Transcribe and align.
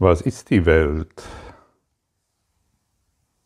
Was 0.00 0.22
ist 0.22 0.50
die 0.50 0.66
Welt? 0.66 1.22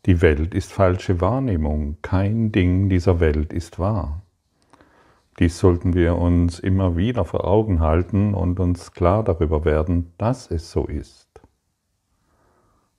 Die 0.07 0.23
Welt 0.23 0.55
ist 0.55 0.73
falsche 0.73 1.21
Wahrnehmung. 1.21 1.99
Kein 2.01 2.53
Ding 2.53 2.89
dieser 2.89 3.21
Welt 3.21 3.53
ist 3.53 3.79
wahr. 3.79 4.23
Dies 5.39 5.59
sollten 5.59 5.93
wir 5.93 6.17
uns 6.17 6.59
immer 6.59 6.97
wieder 6.97 7.27
vor 7.27 7.45
Augen 7.47 7.81
halten 7.81 8.33
und 8.33 8.61
uns 8.61 8.93
klar 8.93 9.23
darüber 9.25 9.67
werden, 9.67 10.15
dass 10.17 10.51
es 10.51 10.71
so 10.71 10.87
ist. 10.87 11.29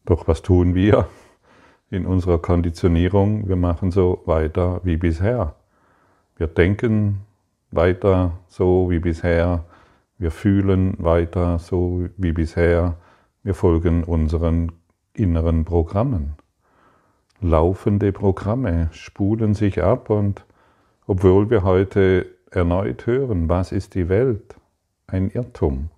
Doch 0.06 0.28
was 0.28 0.44
tun 0.44 0.76
wir 0.76 1.08
in 1.90 2.06
unserer 2.06 2.38
Konditionierung? 2.38 3.48
Wir 3.48 3.56
machen 3.56 3.90
so 3.90 4.22
weiter 4.26 4.80
wie 4.84 4.98
bisher. 4.98 5.56
Wir 6.38 6.46
denken 6.46 7.22
weiter 7.72 8.34
so 8.48 8.92
wie 8.92 9.00
bisher. 9.00 9.66
Wir 10.20 10.30
fühlen 10.30 10.94
weiter 11.00 11.58
so 11.58 12.08
wie 12.16 12.32
bisher. 12.32 12.96
Wir 13.50 13.56
folgen 13.56 14.04
unseren 14.04 14.74
inneren 15.14 15.66
Programmen. 15.66 16.36
Laufende 17.42 18.12
Programme 18.12 18.90
spulen 18.92 19.56
sich 19.56 19.82
ab 19.82 20.12
und 20.12 20.46
obwohl 21.08 21.50
wir 21.50 21.64
heute 21.64 22.28
erneut 22.52 23.08
hören, 23.08 23.50
was 23.50 23.72
ist 23.72 23.96
die 23.96 24.08
Welt? 24.08 24.56
Ein 25.08 25.32
Irrtum. 25.32 25.90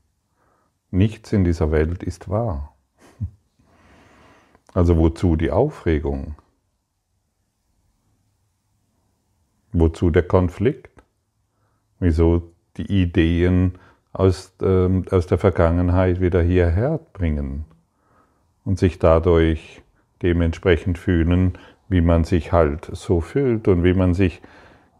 Nichts 0.92 1.34
in 1.34 1.44
dieser 1.44 1.72
Welt 1.72 2.04
ist 2.04 2.30
wahr. 2.30 2.74
Also 4.74 4.96
wozu 4.96 5.36
die 5.36 5.52
Aufregung? 5.52 6.36
Wozu 9.74 10.10
der 10.10 10.24
Konflikt? 10.26 11.04
Wieso 12.00 12.54
die 12.78 13.02
Ideen 13.02 13.78
aus, 14.14 14.54
äh, 14.62 15.02
aus 15.10 15.28
der 15.28 15.38
Vergangenheit 15.38 16.22
wieder 16.22 16.42
hierher 16.42 17.00
bringen 17.14 17.66
und 18.66 18.78
sich 18.78 19.00
dadurch 19.00 19.82
dementsprechend 20.22 20.98
fühlen, 20.98 21.58
wie 21.90 22.02
man 22.02 22.24
sich 22.24 22.52
halt 22.52 22.90
so 22.94 23.22
fühlt 23.22 23.68
und 23.68 23.84
wie 23.84 23.94
man 23.94 24.14
sich 24.14 24.42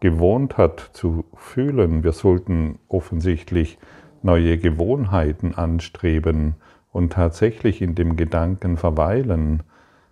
gewohnt 0.00 0.56
hat 0.56 0.90
zu 0.92 1.24
fühlen. 1.34 2.02
Wir 2.02 2.12
sollten 2.12 2.78
offensichtlich 2.88 3.78
neue 4.22 4.58
Gewohnheiten 4.58 5.54
anstreben 5.54 6.56
und 6.90 7.12
tatsächlich 7.12 7.80
in 7.82 7.94
dem 7.94 8.16
Gedanken 8.16 8.76
verweilen, 8.76 9.62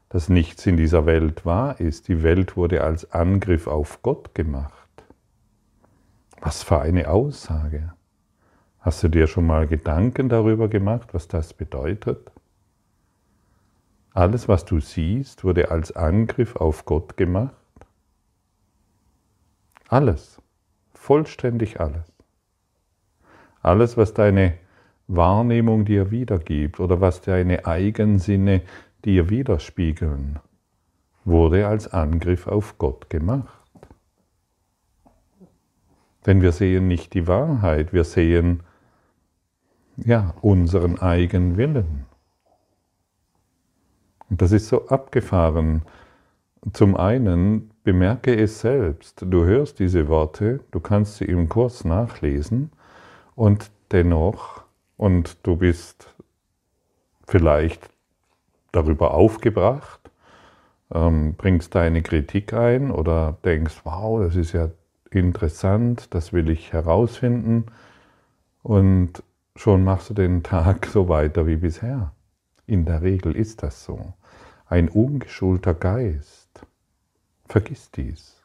dass 0.08 0.28
nichts 0.28 0.66
in 0.66 0.76
dieser 0.76 1.06
Welt 1.06 1.44
wahr 1.44 1.80
ist. 1.80 2.08
Die 2.08 2.22
Welt 2.22 2.56
wurde 2.56 2.82
als 2.82 3.12
Angriff 3.12 3.66
auf 3.66 4.02
Gott 4.02 4.34
gemacht. 4.34 4.74
Was 6.40 6.62
für 6.62 6.80
eine 6.80 7.10
Aussage. 7.10 7.92
Hast 8.80 9.02
du 9.02 9.08
dir 9.08 9.26
schon 9.26 9.46
mal 9.46 9.66
Gedanken 9.66 10.30
darüber 10.30 10.68
gemacht, 10.68 11.12
was 11.12 11.28
das 11.28 11.52
bedeutet? 11.52 12.32
Alles, 14.14 14.48
was 14.48 14.64
du 14.64 14.80
siehst, 14.80 15.44
wurde 15.44 15.70
als 15.70 15.92
Angriff 15.92 16.56
auf 16.56 16.86
Gott 16.86 17.18
gemacht. 17.18 17.54
Alles, 19.88 20.40
vollständig 20.94 21.78
alles. 21.78 22.10
Alles, 23.60 23.98
was 23.98 24.14
deine 24.14 24.54
Wahrnehmung 25.08 25.84
dir 25.84 26.10
wiedergibt 26.10 26.80
oder 26.80 27.02
was 27.02 27.20
deine 27.20 27.66
Eigensinne 27.66 28.62
dir 29.04 29.28
widerspiegeln, 29.28 30.38
wurde 31.24 31.66
als 31.66 31.92
Angriff 31.92 32.46
auf 32.46 32.78
Gott 32.78 33.10
gemacht. 33.10 33.48
Denn 36.24 36.40
wir 36.40 36.52
sehen 36.52 36.88
nicht 36.88 37.12
die 37.12 37.26
Wahrheit, 37.26 37.92
wir 37.92 38.04
sehen 38.04 38.62
ja, 40.04 40.34
unseren 40.40 40.98
eigenen 40.98 41.56
Willen. 41.56 42.06
Und 44.28 44.42
das 44.42 44.52
ist 44.52 44.68
so 44.68 44.88
abgefahren. 44.88 45.82
Zum 46.72 46.96
einen 46.96 47.70
bemerke 47.84 48.34
es 48.34 48.60
selbst. 48.60 49.24
Du 49.26 49.44
hörst 49.44 49.78
diese 49.78 50.08
Worte, 50.08 50.60
du 50.70 50.80
kannst 50.80 51.16
sie 51.16 51.24
im 51.24 51.48
Kurs 51.48 51.84
nachlesen 51.84 52.70
und 53.34 53.70
dennoch, 53.90 54.62
und 54.96 55.38
du 55.46 55.56
bist 55.56 56.14
vielleicht 57.26 57.88
darüber 58.72 59.14
aufgebracht, 59.14 60.10
ähm, 60.92 61.34
bringst 61.34 61.74
deine 61.74 62.02
Kritik 62.02 62.52
ein 62.52 62.90
oder 62.90 63.38
denkst, 63.44 63.80
wow, 63.84 64.20
das 64.22 64.36
ist 64.36 64.52
ja 64.52 64.68
interessant, 65.10 66.14
das 66.14 66.32
will 66.32 66.50
ich 66.50 66.72
herausfinden. 66.72 67.66
Und 68.62 69.22
schon 69.56 69.84
machst 69.84 70.10
du 70.10 70.14
den 70.14 70.42
Tag 70.42 70.86
so 70.86 71.08
weiter 71.08 71.46
wie 71.46 71.56
bisher. 71.56 72.12
In 72.66 72.84
der 72.84 73.02
Regel 73.02 73.36
ist 73.36 73.62
das 73.62 73.84
so. 73.84 74.14
Ein 74.66 74.88
ungeschulter 74.88 75.74
Geist 75.74 76.66
vergisst 77.48 77.96
dies. 77.96 78.40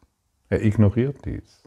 Er 0.49 0.63
ignoriert 0.63 1.25
dies. 1.25 1.63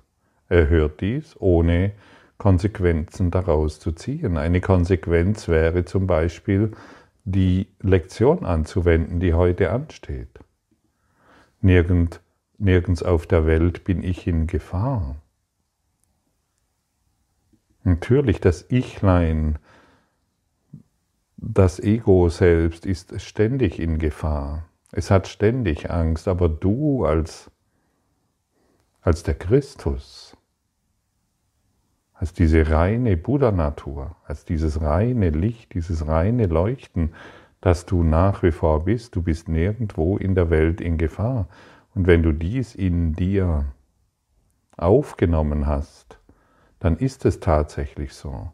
Er 0.49 0.69
hört 0.69 1.01
dies, 1.01 1.37
ohne 1.39 1.93
Konsequenzen 2.39 3.31
daraus 3.31 3.81
zu 3.81 3.93
ziehen. 3.93 4.37
Eine 4.37 4.61
Konsequenz 4.61 5.49
wäre 5.49 5.85
zum 5.85 6.07
Beispiel, 6.07 6.73
die 7.25 7.67
Lektion 7.81 8.47
anzuwenden, 8.47 9.21
die 9.21 9.35
heute 9.35 9.71
ansteht. 9.71 10.41
Nirgend, 11.61 12.21
nirgends 12.57 13.03
auf 13.03 13.27
der 13.27 13.47
Welt 13.47 13.85
bin 13.85 14.03
ich 14.03 14.27
in 14.27 14.47
Gefahr. 14.47 15.17
Natürlich, 17.89 18.39
das 18.43 18.71
Ichlein, 18.71 19.59
das 21.39 21.81
Ego 21.81 22.29
selbst 22.29 22.85
ist 22.85 23.19
ständig 23.19 23.81
in 23.81 23.99
Gefahr. 23.99 24.69
Es 24.93 25.11
hat 25.11 25.27
ständig 25.27 25.91
Angst, 25.91 26.29
aber 26.29 26.51
du 26.51 27.07
als, 27.07 27.51
als 29.01 29.23
der 29.23 29.37
Christus, 29.37 30.37
als 32.13 32.35
diese 32.35 32.69
reine 32.71 33.17
Buddha-Natur, 33.17 34.17
als 34.25 34.45
dieses 34.45 34.83
reine 34.83 35.31
Licht, 35.31 35.73
dieses 35.73 36.07
reine 36.07 36.47
Leuchten, 36.47 37.15
das 37.63 37.87
du 37.87 38.03
nach 38.03 38.43
wie 38.43 38.53
vor 38.53 38.85
bist, 38.85 39.17
du 39.17 39.23
bist 39.23 39.49
nirgendwo 39.49 40.19
in 40.19 40.35
der 40.35 40.51
Welt 40.51 40.83
in 40.83 40.99
Gefahr. 40.99 41.49
Und 41.95 42.07
wenn 42.07 42.23
du 42.23 42.33
dies 42.33 42.75
in 42.75 43.15
dir 43.15 43.65
aufgenommen 44.77 45.67
hast, 45.67 46.18
dann 46.81 46.97
ist 46.97 47.25
es 47.25 47.41
tatsächlich 47.41 48.15
so. 48.15 48.53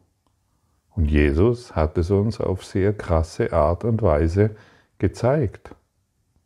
Und 0.95 1.11
Jesus 1.11 1.75
hat 1.75 1.97
es 1.97 2.09
uns 2.09 2.39
auf 2.39 2.63
sehr 2.63 2.93
krasse 2.93 3.51
Art 3.53 3.83
und 3.83 4.01
Weise 4.01 4.55
gezeigt 4.97 5.75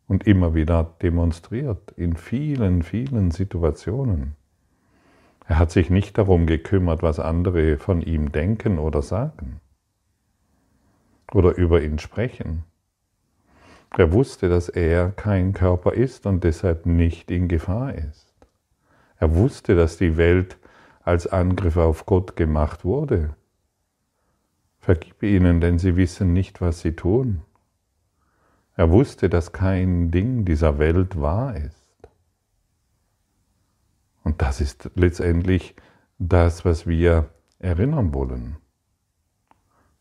und 0.08 0.26
immer 0.26 0.56
wieder 0.56 0.96
demonstriert 1.02 1.92
in 1.96 2.16
vielen, 2.16 2.82
vielen 2.82 3.32
Situationen. 3.32 4.36
Er 5.48 5.60
hat 5.60 5.72
sich 5.72 5.90
nicht 5.90 6.18
darum 6.18 6.46
gekümmert, 6.46 7.02
was 7.04 7.20
andere 7.20 7.78
von 7.78 8.02
ihm 8.02 8.32
denken 8.32 8.80
oder 8.80 9.02
sagen 9.02 9.60
oder 11.34 11.56
über 11.56 11.82
ihn 11.82 12.00
sprechen. 12.00 12.64
Er 13.98 14.14
wusste, 14.14 14.50
dass 14.50 14.70
er 14.70 15.12
kein 15.12 15.54
Körper 15.54 15.94
ist 15.94 16.26
und 16.26 16.44
deshalb 16.44 16.86
nicht 16.86 17.32
in 17.32 17.48
Gefahr 17.48 17.96
ist. 17.96 18.34
Er 19.18 19.36
wusste, 19.36 19.76
dass 19.76 19.98
die 19.98 20.18
Welt 20.18 20.59
als 21.10 21.26
Angriff 21.26 21.76
auf 21.76 22.06
Gott 22.06 22.36
gemacht 22.36 22.86
wurde. 22.86 23.36
Vergib 24.80 25.24
ihnen, 25.24 25.60
denn 25.60 25.80
sie 25.80 25.96
wissen 25.96 26.34
nicht, 26.34 26.62
was 26.62 26.82
sie 26.82 26.96
tun. 26.96 27.42
Er 28.76 28.92
wusste, 28.92 29.28
dass 29.28 29.52
kein 29.52 30.12
Ding 30.12 30.46
dieser 30.46 30.78
Welt 30.78 31.20
wahr 31.20 31.56
ist. 31.56 31.76
Und 34.24 34.42
das 34.44 34.62
ist 34.62 34.92
letztendlich 34.94 35.76
das, 36.20 36.64
was 36.64 36.86
wir 36.86 37.30
erinnern 37.58 38.14
wollen. 38.14 38.58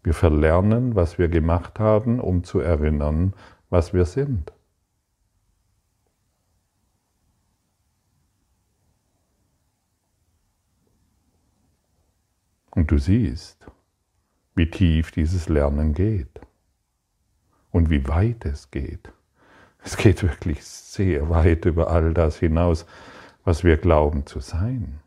Wir 0.03 0.13
verlernen, 0.13 0.95
was 0.95 1.19
wir 1.19 1.29
gemacht 1.29 1.81
haben, 1.81 2.21
um 2.21 2.45
zu 2.45 2.61
erinnern, 2.61 3.33
was 3.71 3.95
wir 3.95 4.05
sind. 4.05 4.53
Und 12.71 12.91
du 12.91 12.99
siehst, 12.99 13.67
wie 14.55 14.71
tief 14.71 15.11
dieses 15.11 15.49
Lernen 15.49 15.95
geht 15.95 16.41
und 17.71 17.91
wie 17.91 18.07
weit 18.09 18.45
es 18.45 18.71
geht. 18.71 19.13
Es 19.83 19.97
geht 19.97 20.23
wirklich 20.23 20.65
sehr 20.65 21.31
weit 21.31 21.65
über 21.65 21.91
all 21.91 22.13
das 22.13 22.39
hinaus, 22.39 22.87
was 23.45 23.65
wir 23.65 23.77
glauben 23.77 24.27
zu 24.27 24.41
sein. 24.41 25.01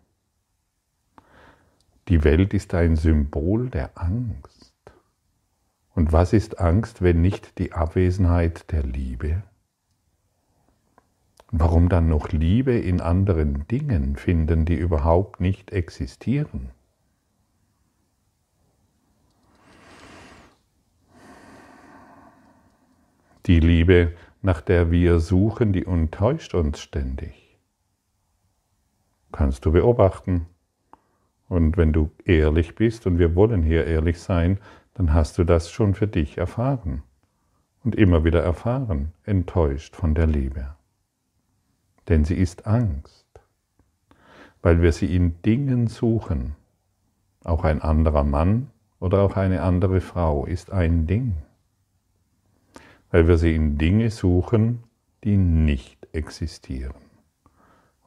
Die 2.07 2.23
Welt 2.23 2.53
ist 2.53 2.73
ein 2.73 2.95
Symbol 2.95 3.69
der 3.69 3.91
Angst. 3.95 4.73
Und 5.93 6.11
was 6.13 6.33
ist 6.33 6.59
Angst, 6.59 7.01
wenn 7.01 7.21
nicht 7.21 7.59
die 7.59 7.73
Abwesenheit 7.73 8.71
der 8.71 8.83
Liebe? 8.83 9.43
Warum 11.51 11.89
dann 11.89 12.07
noch 12.07 12.29
Liebe 12.29 12.77
in 12.77 13.01
anderen 13.01 13.67
Dingen 13.67 14.15
finden, 14.15 14.63
die 14.65 14.75
überhaupt 14.75 15.41
nicht 15.41 15.71
existieren? 15.71 16.71
Die 23.51 23.59
Liebe, 23.59 24.13
nach 24.41 24.61
der 24.61 24.91
wir 24.91 25.19
suchen, 25.19 25.73
die 25.73 25.85
enttäuscht 25.85 26.53
uns 26.53 26.79
ständig. 26.79 27.59
Kannst 29.33 29.65
du 29.65 29.73
beobachten. 29.73 30.45
Und 31.49 31.75
wenn 31.75 31.91
du 31.91 32.11
ehrlich 32.23 32.75
bist, 32.75 33.05
und 33.07 33.19
wir 33.19 33.35
wollen 33.35 33.61
hier 33.61 33.85
ehrlich 33.87 34.21
sein, 34.21 34.57
dann 34.93 35.13
hast 35.13 35.37
du 35.37 35.43
das 35.43 35.69
schon 35.69 35.95
für 35.95 36.07
dich 36.07 36.37
erfahren 36.37 37.03
und 37.83 37.93
immer 37.95 38.23
wieder 38.23 38.41
erfahren, 38.41 39.11
enttäuscht 39.25 39.97
von 39.97 40.15
der 40.15 40.27
Liebe. 40.27 40.73
Denn 42.07 42.23
sie 42.23 42.35
ist 42.35 42.65
Angst, 42.65 43.27
weil 44.61 44.81
wir 44.81 44.93
sie 44.93 45.13
in 45.13 45.41
Dingen 45.41 45.87
suchen. 45.87 46.55
Auch 47.43 47.65
ein 47.65 47.81
anderer 47.81 48.23
Mann 48.23 48.69
oder 49.01 49.19
auch 49.23 49.35
eine 49.35 49.61
andere 49.61 49.99
Frau 49.99 50.45
ist 50.45 50.71
ein 50.71 51.05
Ding, 51.05 51.35
weil 53.11 53.27
wir 53.27 53.37
sie 53.37 53.55
in 53.55 53.77
Dinge 53.77 54.09
suchen, 54.09 54.83
die 55.23 55.37
nicht 55.37 56.07
existieren. 56.13 56.95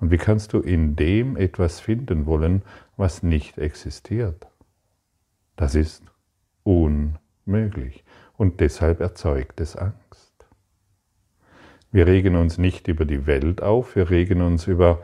Und 0.01 0.11
wie 0.11 0.19
kannst 0.19 0.53
du 0.53 0.61
in 0.61 0.97
dem 0.97 1.37
etwas 1.37 1.81
finden 1.81 2.27
wollen, 2.27 2.63
was 2.97 3.23
nicht 3.23 3.59
existiert? 3.59 4.47
Das 5.57 5.75
ist 5.75 6.03
unmöglich 6.65 8.05
und 8.37 8.61
deshalb 8.61 9.01
erzeugt 9.01 9.61
es 9.61 9.77
Angst. 9.77 10.33
Wir 11.93 12.07
regen 12.07 12.35
uns 12.35 12.59
nicht 12.59 12.89
über 12.89 13.05
die 13.05 13.27
Welt 13.27 13.63
auf, 13.63 13.95
wir 13.95 14.11
regen 14.11 14.43
uns 14.43 14.67
über 14.67 15.01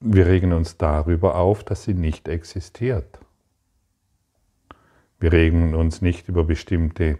wir 0.00 0.26
regen 0.26 0.52
uns 0.52 0.76
darüber 0.76 1.36
auf, 1.36 1.64
dass 1.64 1.84
sie 1.84 1.94
nicht 1.94 2.28
existiert. 2.28 3.18
Wir 5.18 5.32
regen 5.32 5.74
uns 5.74 6.02
nicht 6.02 6.28
über 6.28 6.44
bestimmte 6.44 7.18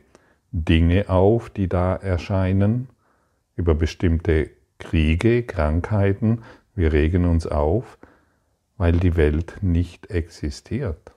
Dinge 0.53 1.09
auf, 1.09 1.51
die 1.51 1.69
da 1.69 1.97
erscheinen, 1.97 2.89
über 3.57 3.75
bestimmte 3.75 4.51
Kriege, 4.79 5.43
Krankheiten. 5.43 6.43
Wir 6.75 6.93
regen 6.93 7.25
uns 7.25 7.47
auf, 7.47 7.99
weil 8.77 8.93
die 8.93 9.17
Welt 9.17 9.59
nicht 9.63 10.11
existiert. 10.11 11.13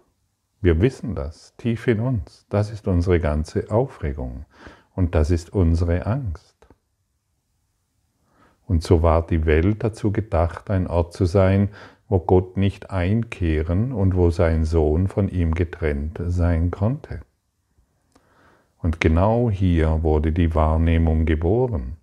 Wir 0.62 0.82
wissen 0.82 1.16
das 1.16 1.56
tief 1.58 1.88
in 1.88 2.00
uns. 2.00 2.46
Das 2.50 2.72
ist 2.72 2.88
unsere 2.88 3.20
ganze 3.20 3.72
Aufregung 3.72 4.46
und 4.96 5.16
das 5.16 5.32
ist 5.32 5.54
unsere 5.54 6.06
Angst. 6.06 6.68
Und 8.66 8.84
so 8.84 9.02
war 9.02 9.26
die 9.26 9.46
Welt 9.46 9.84
dazu 9.84 10.12
gedacht, 10.12 10.70
ein 10.70 10.88
Ort 10.88 11.14
zu 11.14 11.26
sein, 11.26 11.70
wo 12.08 12.20
Gott 12.20 12.58
nicht 12.58 12.92
einkehren 12.92 13.92
und 13.94 14.16
wo 14.16 14.30
sein 14.32 14.66
Sohn 14.66 15.08
von 15.08 15.30
ihm 15.30 15.56
getrennt 15.56 16.20
sein 16.28 16.72
konnte. 16.72 17.22
Und 18.82 19.02
genau 19.02 19.50
hier 19.50 20.04
wurde 20.04 20.32
die 20.32 20.56
Wahrnehmung 20.56 21.26
geboren, 21.26 21.98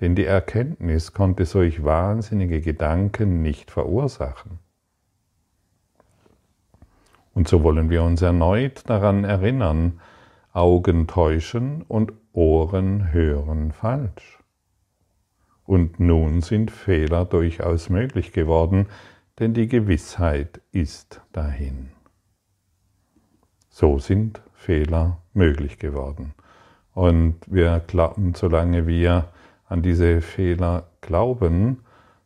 denn 0.00 0.14
die 0.14 0.24
Erkenntnis 0.24 1.12
konnte 1.12 1.44
solch 1.44 1.84
wahnsinnige 1.84 2.60
Gedanken 2.60 3.42
nicht 3.42 3.70
verursachen. 3.70 4.58
Und 7.32 7.48
so 7.48 7.62
wollen 7.62 7.90
wir 7.90 8.02
uns 8.02 8.22
erneut 8.22 8.88
daran 8.88 9.24
erinnern, 9.24 10.00
Augen 10.52 11.06
täuschen 11.06 11.82
und 11.82 12.12
Ohren 12.32 13.12
hören 13.12 13.72
falsch. 13.72 14.40
Und 15.64 16.00
nun 16.00 16.40
sind 16.40 16.72
Fehler 16.72 17.24
durchaus 17.24 17.88
möglich 17.88 18.32
geworden, 18.32 18.86
denn 19.38 19.54
die 19.54 19.68
Gewissheit 19.68 20.60
ist 20.72 21.20
dahin. 21.32 21.90
So 23.68 24.00
sind 24.00 24.42
Fehler 24.60 25.16
möglich 25.32 25.78
geworden. 25.78 26.34
Und 26.92 27.36
wir 27.46 27.80
glauben, 27.86 28.34
solange 28.34 28.86
wir 28.86 29.28
an 29.66 29.80
diese 29.80 30.20
Fehler 30.20 30.88
glauben, 31.00 31.78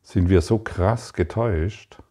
sind 0.02 0.28
wir 0.28 0.40
so 0.40 0.58
krass 0.58 1.12
getäuscht, 1.12 2.02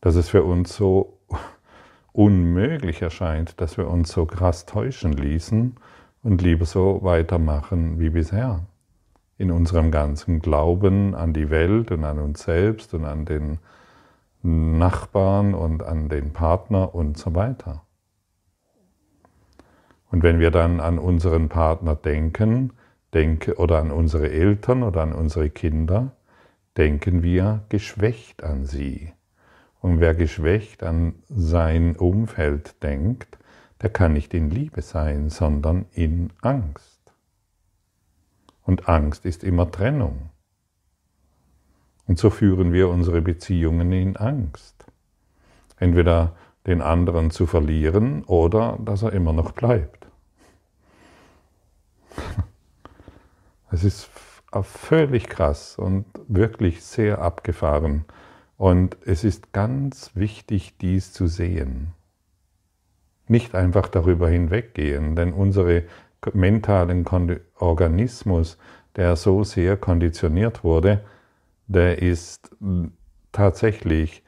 dass 0.00 0.14
es 0.14 0.28
für 0.28 0.44
uns 0.44 0.76
so 0.76 1.18
unmöglich 2.12 3.02
erscheint, 3.02 3.60
dass 3.60 3.76
wir 3.76 3.88
uns 3.88 4.12
so 4.12 4.26
krass 4.26 4.64
täuschen 4.64 5.12
ließen 5.12 5.74
und 6.22 6.40
lieber 6.40 6.64
so 6.64 7.00
weitermachen 7.02 7.98
wie 7.98 8.10
bisher. 8.10 8.64
In 9.38 9.50
unserem 9.50 9.90
ganzen 9.90 10.38
Glauben 10.38 11.16
an 11.16 11.32
die 11.32 11.50
Welt 11.50 11.90
und 11.90 12.04
an 12.04 12.20
uns 12.20 12.44
selbst 12.44 12.94
und 12.94 13.04
an 13.04 13.24
den 13.24 13.58
Nachbarn 14.42 15.52
und 15.52 15.82
an 15.82 16.08
den 16.08 16.32
Partner 16.32 16.94
und 16.94 17.18
so 17.18 17.34
weiter. 17.34 17.85
Und 20.10 20.22
wenn 20.22 20.38
wir 20.38 20.50
dann 20.50 20.80
an 20.80 20.98
unseren 20.98 21.48
Partner 21.48 21.94
denken, 21.94 22.72
denke, 23.12 23.56
oder 23.56 23.78
an 23.78 23.90
unsere 23.90 24.30
Eltern 24.30 24.82
oder 24.82 25.02
an 25.02 25.12
unsere 25.12 25.50
Kinder, 25.50 26.12
denken 26.76 27.22
wir 27.22 27.64
geschwächt 27.68 28.42
an 28.44 28.64
sie. 28.64 29.12
Und 29.80 30.00
wer 30.00 30.14
geschwächt 30.14 30.82
an 30.82 31.14
sein 31.28 31.96
Umfeld 31.96 32.82
denkt, 32.82 33.38
der 33.82 33.90
kann 33.90 34.12
nicht 34.12 34.34
in 34.34 34.50
Liebe 34.50 34.82
sein, 34.82 35.28
sondern 35.28 35.86
in 35.92 36.30
Angst. 36.40 37.00
Und 38.62 38.88
Angst 38.88 39.24
ist 39.26 39.44
immer 39.44 39.70
Trennung. 39.70 40.30
Und 42.06 42.18
so 42.18 42.30
führen 42.30 42.72
wir 42.72 42.88
unsere 42.88 43.20
Beziehungen 43.20 43.92
in 43.92 44.16
Angst. 44.16 44.86
Entweder 45.78 46.34
den 46.66 46.82
anderen 46.82 47.30
zu 47.30 47.46
verlieren 47.46 48.24
oder 48.24 48.78
dass 48.84 49.02
er 49.02 49.12
immer 49.12 49.32
noch 49.32 49.52
bleibt. 49.52 50.06
Es 53.68 53.82
ist 53.82 54.08
völlig 54.62 55.28
krass 55.28 55.76
und 55.76 56.06
wirklich 56.28 56.82
sehr 56.82 57.20
abgefahren. 57.20 58.04
Und 58.56 58.96
es 59.04 59.24
ist 59.24 59.52
ganz 59.52 60.12
wichtig, 60.14 60.78
dies 60.78 61.12
zu 61.12 61.26
sehen. 61.26 61.92
Nicht 63.28 63.54
einfach 63.54 63.88
darüber 63.88 64.28
hinweggehen, 64.28 65.16
denn 65.16 65.32
unsere 65.32 65.82
mentalen 66.32 67.04
Organismus, 67.58 68.56
der 68.94 69.16
so 69.16 69.44
sehr 69.44 69.76
konditioniert 69.76 70.64
wurde, 70.64 71.04
der 71.66 72.00
ist 72.00 72.50
tatsächlich 73.32 74.22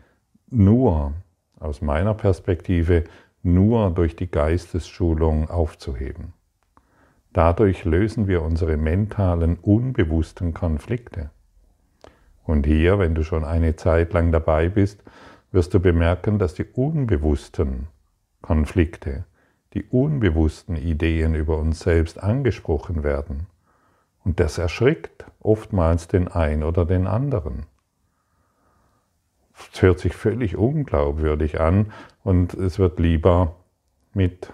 nur, 0.51 1.15
aus 1.61 1.81
meiner 1.81 2.15
Perspektive, 2.15 3.05
nur 3.43 3.91
durch 3.91 4.17
die 4.17 4.31
Geistesschulung 4.31 5.49
aufzuheben. 5.49 6.33
Dadurch 7.33 7.85
lösen 7.85 8.27
wir 8.27 8.43
unsere 8.43 8.77
mentalen, 8.77 9.59
unbewussten 9.61 10.55
Konflikte. 10.55 11.31
Und 12.45 12.67
hier, 12.67 12.99
wenn 12.99 13.15
du 13.15 13.23
schon 13.23 13.45
eine 13.45 13.77
Zeit 13.77 14.13
lang 14.13 14.33
dabei 14.33 14.69
bist, 14.69 15.03
wirst 15.53 15.75
du 15.75 15.81
bemerken, 15.81 16.39
dass 16.39 16.55
die 16.55 16.65
unbewussten 16.65 17.89
Konflikte, 18.41 19.25
die 19.75 19.85
unbewussten 19.85 20.77
Ideen 20.77 21.35
über 21.35 21.59
uns 21.59 21.81
selbst 21.81 22.23
angesprochen 22.23 23.03
werden. 23.03 23.47
Und 24.25 24.41
das 24.41 24.59
erschrickt 24.59 25.27
oftmals 25.41 26.09
den 26.09 26.29
einen 26.29 26.63
oder 26.63 26.85
den 26.85 27.07
anderen. 27.07 27.67
Es 29.73 29.83
hört 29.83 29.99
sich 29.99 30.15
völlig 30.15 30.57
unglaubwürdig 30.57 31.61
an 31.61 31.93
und 32.25 32.55
es 32.55 32.79
wird 32.79 32.99
lieber 32.99 33.57
mit, 34.15 34.53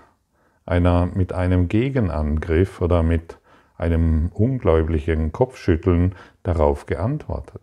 einer, 0.67 1.07
mit 1.07 1.33
einem 1.33 1.69
Gegenangriff 1.69 2.81
oder 2.81 3.03
mit 3.03 3.39
einem 3.77 4.31
ungläubigen 4.33 5.33
Kopfschütteln 5.33 6.15
darauf 6.43 6.87
geantwortet. 6.87 7.63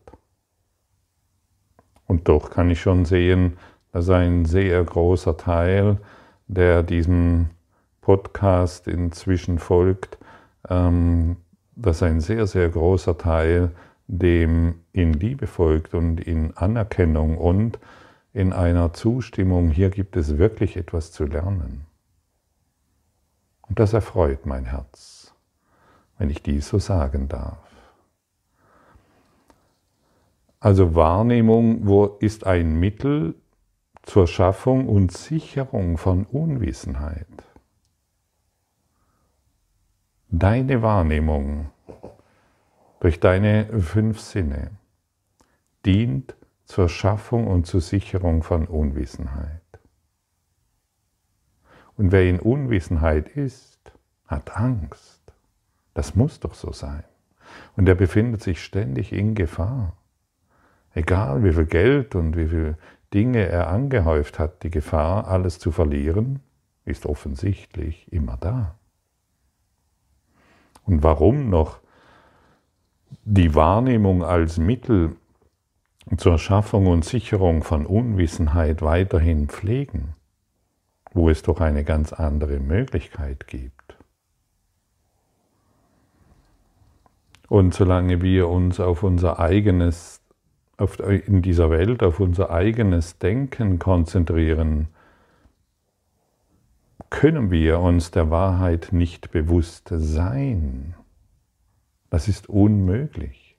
Und 2.07 2.27
doch 2.27 2.49
kann 2.49 2.69
ich 2.69 2.81
schon 2.81 3.05
sehen, 3.05 3.57
dass 3.91 4.09
ein 4.09 4.45
sehr 4.45 4.83
großer 4.83 5.37
Teil, 5.37 5.97
der 6.47 6.83
diesem 6.83 7.49
Podcast 8.01 8.87
inzwischen 8.87 9.59
folgt, 9.59 10.17
ähm, 10.69 11.37
dass 11.75 12.03
ein 12.03 12.19
sehr, 12.19 12.47
sehr 12.47 12.69
großer 12.69 13.17
Teil 13.17 13.71
dem 14.11 14.81
in 14.91 15.13
Liebe 15.13 15.47
folgt 15.47 15.93
und 15.93 16.19
in 16.19 16.55
Anerkennung 16.57 17.37
und 17.37 17.79
in 18.33 18.51
einer 18.51 18.91
Zustimmung, 18.91 19.69
hier 19.69 19.89
gibt 19.89 20.17
es 20.17 20.37
wirklich 20.37 20.75
etwas 20.75 21.13
zu 21.13 21.25
lernen. 21.25 21.85
Und 23.61 23.79
das 23.79 23.93
erfreut 23.93 24.45
mein 24.45 24.65
Herz, 24.65 25.33
wenn 26.17 26.29
ich 26.29 26.43
dies 26.43 26.67
so 26.67 26.77
sagen 26.77 27.29
darf. 27.29 27.57
Also 30.59 30.93
Wahrnehmung 30.93 32.17
ist 32.19 32.45
ein 32.45 32.79
Mittel 32.79 33.35
zur 34.03 34.27
Schaffung 34.27 34.89
und 34.89 35.13
Sicherung 35.13 35.97
von 35.97 36.25
Unwissenheit. 36.25 37.27
Deine 40.27 40.81
Wahrnehmung 40.81 41.71
durch 43.01 43.19
deine 43.19 43.81
fünf 43.81 44.19
Sinne 44.21 44.69
dient 45.85 46.35
zur 46.65 46.87
Schaffung 46.87 47.47
und 47.47 47.65
zur 47.65 47.81
Sicherung 47.81 48.43
von 48.43 48.67
Unwissenheit. 48.67 49.59
Und 51.97 52.11
wer 52.11 52.29
in 52.29 52.39
Unwissenheit 52.39 53.27
ist, 53.29 53.91
hat 54.27 54.55
Angst. 54.55 55.19
Das 55.95 56.15
muss 56.15 56.39
doch 56.39 56.53
so 56.53 56.71
sein. 56.71 57.03
Und 57.75 57.89
er 57.89 57.95
befindet 57.95 58.43
sich 58.43 58.63
ständig 58.63 59.11
in 59.11 59.33
Gefahr. 59.33 59.97
Egal 60.93 61.43
wie 61.43 61.53
viel 61.53 61.65
Geld 61.65 62.13
und 62.13 62.37
wie 62.37 62.47
viele 62.47 62.77
Dinge 63.15 63.47
er 63.47 63.69
angehäuft 63.69 64.37
hat, 64.37 64.61
die 64.61 64.69
Gefahr, 64.69 65.27
alles 65.27 65.57
zu 65.57 65.71
verlieren, 65.71 66.39
ist 66.85 67.07
offensichtlich 67.07 68.11
immer 68.13 68.37
da. 68.37 68.75
Und 70.83 71.01
warum 71.01 71.49
noch 71.49 71.80
die 73.23 73.55
Wahrnehmung 73.55 74.23
als 74.23 74.57
Mittel 74.57 75.15
zur 76.17 76.37
Schaffung 76.37 76.87
und 76.87 77.05
Sicherung 77.05 77.63
von 77.63 77.85
Unwissenheit 77.85 78.81
weiterhin 78.81 79.47
pflegen, 79.47 80.15
wo 81.13 81.29
es 81.29 81.43
doch 81.43 81.61
eine 81.61 81.83
ganz 81.83 82.13
andere 82.13 82.59
Möglichkeit 82.59 83.47
gibt. 83.47 83.97
Und 87.47 87.73
solange 87.73 88.21
wir 88.21 88.47
uns 88.47 88.79
auf 88.79 89.03
unser 89.03 89.39
eigenes, 89.39 90.21
auf, 90.77 90.99
in 90.99 91.41
dieser 91.41 91.69
Welt 91.69 92.01
auf 92.01 92.19
unser 92.19 92.49
eigenes 92.49 93.17
Denken 93.17 93.77
konzentrieren, 93.77 94.87
können 97.09 97.51
wir 97.51 97.79
uns 97.79 98.11
der 98.11 98.31
Wahrheit 98.31 98.89
nicht 98.93 99.31
bewusst 99.31 99.89
sein. 99.91 100.95
Das 102.11 102.27
ist 102.27 102.49
unmöglich. 102.49 103.57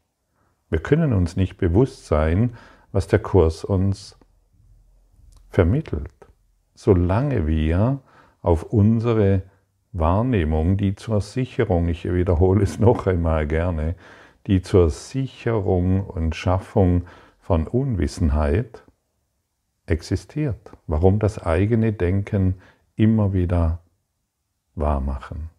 Wir 0.69 0.79
können 0.79 1.15
uns 1.15 1.37
nicht 1.37 1.57
bewusst 1.57 2.07
sein, 2.07 2.53
was 2.93 3.09
der 3.09 3.19
Kurs 3.19 3.65
uns 3.65 4.19
vermittelt, 5.49 6.13
solange 6.75 7.47
wir 7.47 8.01
auf 8.43 8.65
unsere 8.65 9.43
Wahrnehmung, 9.93 10.77
die 10.77 10.95
zur 10.95 11.23
Sicherung, 11.23 11.89
ich 11.89 12.05
wiederhole 12.05 12.63
es 12.63 12.79
noch 12.79 13.07
einmal 13.07 13.47
gerne, 13.47 13.95
die 14.47 14.61
zur 14.61 14.91
Sicherung 14.91 16.05
und 16.05 16.37
Schaffung 16.37 17.07
von 17.41 17.67
Unwissenheit 17.67 18.85
existiert. 19.87 20.73
Warum 20.87 21.19
das 21.19 21.39
eigene 21.39 21.95
Denken 21.95 22.57
immer 22.97 23.33
wieder 23.33 23.81
wahrmachen. 24.75 25.52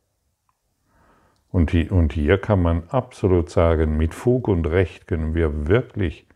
Und 1.54 2.14
hier 2.14 2.40
kann 2.40 2.64
man 2.64 2.90
absolut 2.90 3.52
sagen, 3.52 3.96
mit 3.96 4.16
Fug 4.16 4.48
und 4.48 4.66
Recht 4.66 5.08
können 5.08 5.36
wir 5.36 5.68
wirklich 5.68 6.28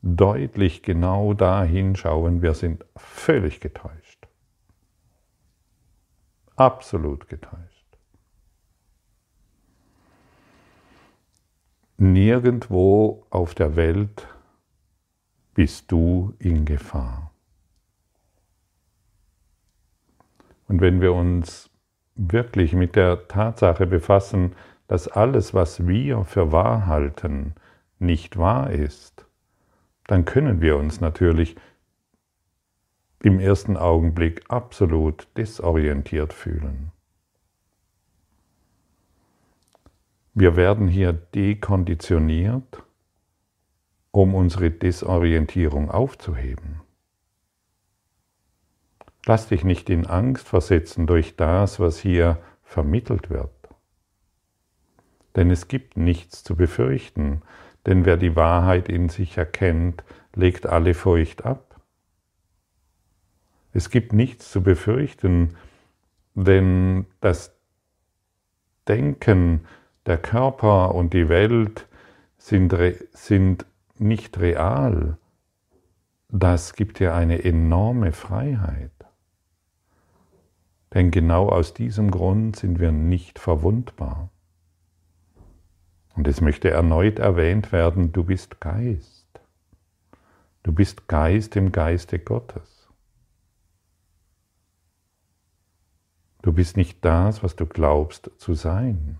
deutlich 0.00 0.82
genau 0.82 1.34
da 1.34 1.62
hinschauen, 1.62 2.40
wir 2.40 2.54
sind 2.54 2.86
völlig 2.96 3.60
getäuscht. 3.60 4.26
Absolut 6.56 7.28
getäuscht. 7.28 7.86
Nirgendwo 11.98 13.26
auf 13.28 13.54
der 13.54 13.76
Welt 13.76 14.26
bist 15.52 15.92
du 15.92 16.32
in 16.38 16.64
Gefahr. 16.64 17.30
Und 20.66 20.80
wenn 20.80 21.02
wir 21.02 21.12
uns 21.12 21.69
wirklich 22.28 22.74
mit 22.74 22.96
der 22.96 23.28
Tatsache 23.28 23.86
befassen, 23.86 24.52
dass 24.88 25.08
alles, 25.08 25.54
was 25.54 25.86
wir 25.86 26.24
für 26.24 26.52
wahr 26.52 26.86
halten, 26.86 27.54
nicht 27.98 28.36
wahr 28.36 28.70
ist, 28.70 29.26
dann 30.06 30.24
können 30.24 30.60
wir 30.60 30.76
uns 30.76 31.00
natürlich 31.00 31.56
im 33.22 33.38
ersten 33.38 33.76
Augenblick 33.76 34.42
absolut 34.48 35.28
desorientiert 35.36 36.32
fühlen. 36.32 36.92
Wir 40.34 40.56
werden 40.56 40.88
hier 40.88 41.12
dekonditioniert, 41.12 42.82
um 44.10 44.34
unsere 44.34 44.70
Desorientierung 44.70 45.90
aufzuheben. 45.90 46.80
Lass 49.26 49.48
dich 49.48 49.64
nicht 49.64 49.90
in 49.90 50.06
Angst 50.06 50.48
versetzen 50.48 51.06
durch 51.06 51.36
das, 51.36 51.78
was 51.78 51.98
hier 51.98 52.38
vermittelt 52.62 53.30
wird. 53.30 53.50
Denn 55.36 55.50
es 55.50 55.68
gibt 55.68 55.96
nichts 55.96 56.42
zu 56.42 56.56
befürchten, 56.56 57.42
denn 57.86 58.04
wer 58.04 58.16
die 58.16 58.36
Wahrheit 58.36 58.88
in 58.88 59.08
sich 59.08 59.36
erkennt, 59.36 60.04
legt 60.34 60.66
alle 60.66 60.94
Furcht 60.94 61.44
ab. 61.44 61.80
Es 63.72 63.90
gibt 63.90 64.12
nichts 64.12 64.50
zu 64.50 64.62
befürchten, 64.62 65.56
denn 66.34 67.06
das 67.20 67.54
Denken, 68.88 69.66
der 70.06 70.18
Körper 70.18 70.94
und 70.94 71.12
die 71.12 71.28
Welt 71.28 71.86
sind, 72.38 72.74
sind 73.12 73.66
nicht 73.98 74.40
real. 74.40 75.18
Das 76.28 76.72
gibt 76.74 76.98
dir 76.98 77.14
eine 77.14 77.44
enorme 77.44 78.12
Freiheit. 78.12 78.90
Denn 80.92 81.10
genau 81.10 81.48
aus 81.48 81.74
diesem 81.74 82.10
Grund 82.10 82.56
sind 82.56 82.80
wir 82.80 82.90
nicht 82.90 83.38
verwundbar. 83.38 84.30
Und 86.16 86.26
es 86.26 86.40
möchte 86.40 86.70
erneut 86.70 87.18
erwähnt 87.18 87.72
werden, 87.72 88.12
du 88.12 88.24
bist 88.24 88.60
Geist. 88.60 89.40
Du 90.62 90.72
bist 90.72 91.08
Geist 91.08 91.56
im 91.56 91.72
Geiste 91.72 92.18
Gottes. 92.18 92.88
Du 96.42 96.52
bist 96.52 96.76
nicht 96.76 97.04
das, 97.04 97.42
was 97.42 97.54
du 97.54 97.66
glaubst 97.66 98.30
zu 98.38 98.54
sein. 98.54 99.18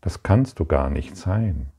Das 0.00 0.22
kannst 0.22 0.58
du 0.60 0.64
gar 0.64 0.90
nicht 0.90 1.16
sein. 1.16 1.70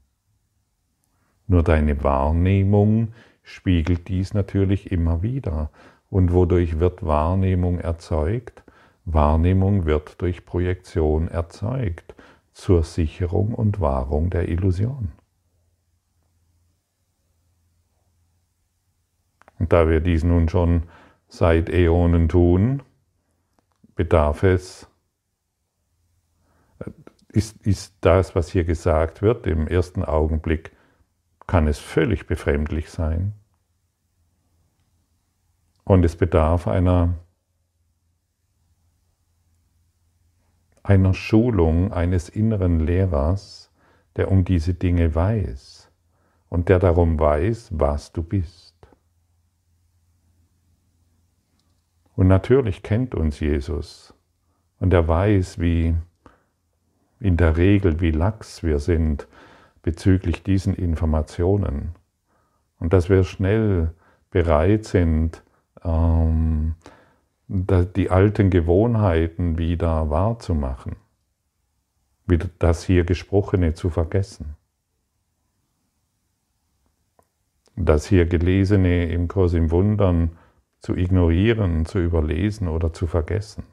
Nur 1.47 1.63
deine 1.63 2.03
Wahrnehmung 2.03 3.13
spiegelt 3.43 4.07
dies 4.07 4.33
natürlich 4.33 4.91
immer 4.91 5.21
wieder. 5.21 5.69
Und 6.15 6.31
wodurch 6.31 6.79
wird 6.79 7.05
Wahrnehmung 7.05 7.77
erzeugt? 7.77 8.63
Wahrnehmung 9.03 9.83
wird 9.83 10.21
durch 10.21 10.45
Projektion 10.45 11.27
erzeugt 11.27 12.15
zur 12.53 12.83
Sicherung 12.83 13.53
und 13.53 13.81
Wahrung 13.81 14.29
der 14.29 14.47
Illusion. 14.47 15.11
Und 19.59 19.73
da 19.73 19.89
wir 19.89 19.99
dies 19.99 20.23
nun 20.23 20.47
schon 20.47 20.83
seit 21.27 21.67
Äonen 21.69 22.29
tun, 22.29 22.81
bedarf 23.95 24.43
es, 24.43 24.87
ist, 27.27 27.57
ist 27.67 27.93
das, 27.99 28.35
was 28.35 28.47
hier 28.47 28.63
gesagt 28.63 29.21
wird, 29.21 29.47
im 29.47 29.67
ersten 29.67 30.05
Augenblick, 30.05 30.71
kann 31.45 31.67
es 31.67 31.77
völlig 31.77 32.25
befremdlich 32.25 32.89
sein. 32.89 33.33
Und 35.85 36.03
es 36.03 36.15
bedarf 36.15 36.67
einer, 36.67 37.13
einer 40.83 41.13
Schulung 41.13 41.93
eines 41.93 42.27
inneren 42.27 42.79
Lehrers, 42.79 43.71
der 44.15 44.31
um 44.31 44.43
diese 44.43 44.73
Dinge 44.73 45.13
weiß 45.15 45.91
und 46.49 46.69
der 46.69 46.79
darum 46.79 47.19
weiß, 47.19 47.69
was 47.71 48.11
du 48.11 48.23
bist. 48.23 48.75
Und 52.15 52.27
natürlich 52.27 52.81
kennt 52.81 53.13
uns 53.13 53.39
Jesus 53.39 54.13
und 54.79 54.93
er 54.93 55.07
weiß, 55.07 55.59
wie 55.59 55.95
in 57.19 57.37
der 57.37 57.57
Regel, 57.57 57.99
wie 58.01 58.11
lax 58.11 58.63
wir 58.63 58.79
sind 58.79 59.27
bezüglich 59.81 60.41
diesen 60.41 60.73
Informationen 60.73 61.93
und 62.79 62.93
dass 62.93 63.09
wir 63.09 63.23
schnell 63.23 63.93
bereit 64.31 64.85
sind, 64.85 65.43
ähm, 65.85 66.75
die 67.47 68.09
alten 68.09 68.49
Gewohnheiten 68.49 69.57
wieder 69.57 70.09
wahrzumachen, 70.09 70.95
wieder 72.25 72.49
das 72.59 72.83
hier 72.83 73.03
Gesprochene 73.03 73.75
zu 73.75 73.89
vergessen, 73.89 74.55
das 77.75 78.07
hier 78.07 78.25
Gelesene 78.25 79.09
im 79.11 79.27
Kurs 79.27 79.53
im 79.53 79.69
Wundern 79.69 80.37
zu 80.79 80.95
ignorieren, 80.95 81.85
zu 81.85 81.99
überlesen 81.99 82.67
oder 82.67 82.93
zu 82.93 83.07
vergessen. 83.07 83.63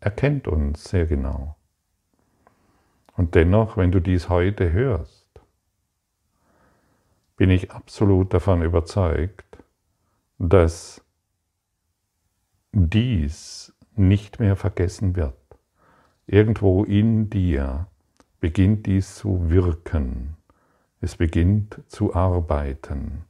Er 0.00 0.10
kennt 0.10 0.48
uns 0.48 0.84
sehr 0.84 1.06
genau. 1.06 1.56
Und 3.16 3.34
dennoch, 3.34 3.76
wenn 3.76 3.90
du 3.90 4.00
dies 4.00 4.28
heute 4.28 4.72
hörst, 4.72 5.28
bin 7.36 7.50
ich 7.50 7.72
absolut 7.72 8.32
davon 8.32 8.62
überzeugt, 8.62 9.58
dass 10.38 11.04
dies 12.72 13.72
nicht 13.96 14.40
mehr 14.40 14.56
vergessen 14.56 15.16
wird. 15.16 15.34
Irgendwo 16.26 16.84
in 16.84 17.30
dir 17.30 17.86
beginnt 18.40 18.86
dies 18.86 19.16
zu 19.16 19.50
wirken. 19.50 20.36
Es 21.00 21.16
beginnt 21.16 21.80
zu 21.88 22.14
arbeiten. 22.14 23.24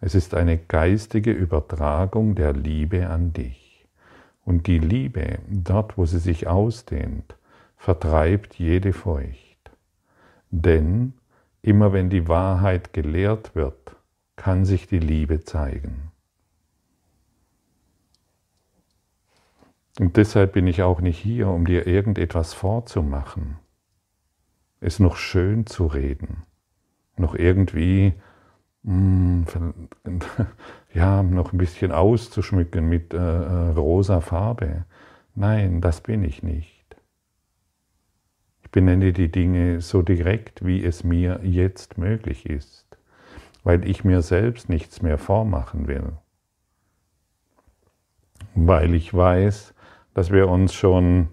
Es 0.00 0.14
ist 0.14 0.34
eine 0.34 0.58
geistige 0.58 1.32
Übertragung 1.32 2.34
der 2.34 2.52
Liebe 2.52 3.08
an 3.08 3.32
dich. 3.32 3.86
Und 4.44 4.66
die 4.66 4.78
Liebe, 4.78 5.38
dort 5.48 5.98
wo 5.98 6.06
sie 6.06 6.18
sich 6.18 6.46
ausdehnt, 6.46 7.36
vertreibt 7.76 8.54
jede 8.54 8.92
Furcht. 8.92 9.70
Denn 10.50 11.14
immer 11.62 11.92
wenn 11.92 12.10
die 12.10 12.28
Wahrheit 12.28 12.92
gelehrt 12.92 13.54
wird, 13.54 13.96
kann 14.36 14.64
sich 14.64 14.86
die 14.86 15.00
Liebe 15.00 15.42
zeigen. 15.42 16.12
Und 19.98 20.16
deshalb 20.16 20.52
bin 20.52 20.66
ich 20.66 20.82
auch 20.82 21.00
nicht 21.00 21.18
hier, 21.18 21.48
um 21.48 21.64
dir 21.64 21.86
irgendetwas 21.86 22.52
vorzumachen, 22.52 23.58
es 24.80 24.98
noch 24.98 25.16
schön 25.16 25.66
zu 25.66 25.86
reden, 25.86 26.42
noch 27.16 27.34
irgendwie 27.34 28.12
mm, 28.82 29.44
ja, 30.94 31.22
noch 31.22 31.52
ein 31.52 31.58
bisschen 31.58 31.92
auszuschmücken 31.92 32.86
mit 32.88 33.14
äh, 33.14 33.16
äh, 33.16 33.70
rosa 33.70 34.20
Farbe. 34.20 34.84
Nein, 35.34 35.80
das 35.80 36.02
bin 36.02 36.22
ich 36.24 36.42
nicht. 36.42 36.76
Ich 38.62 38.70
benenne 38.70 39.14
die 39.14 39.30
Dinge 39.30 39.80
so 39.80 40.02
direkt, 40.02 40.64
wie 40.64 40.84
es 40.84 41.04
mir 41.04 41.40
jetzt 41.42 41.96
möglich 41.96 42.44
ist, 42.44 42.98
weil 43.64 43.88
ich 43.88 44.04
mir 44.04 44.20
selbst 44.20 44.68
nichts 44.68 45.00
mehr 45.00 45.16
vormachen 45.16 45.88
will. 45.88 46.12
Weil 48.54 48.94
ich 48.94 49.14
weiß, 49.14 49.74
dass 50.16 50.32
wir 50.32 50.48
uns 50.48 50.72
schon 50.72 51.28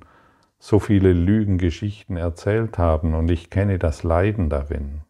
so 0.59 0.77
viele 0.77 1.13
Lügengeschichten 1.13 2.17
erzählt 2.17 2.77
haben 2.77 3.13
und 3.13 3.31
ich 3.31 3.49
kenne 3.49 3.79
das 3.79 4.03
Leiden 4.03 4.49
darin 4.49 5.03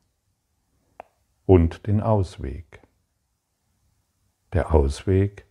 und 1.47 1.87
den 1.87 1.99
Ausweg. 1.99 2.81
Der 4.53 4.75
Ausweg, 4.75 5.47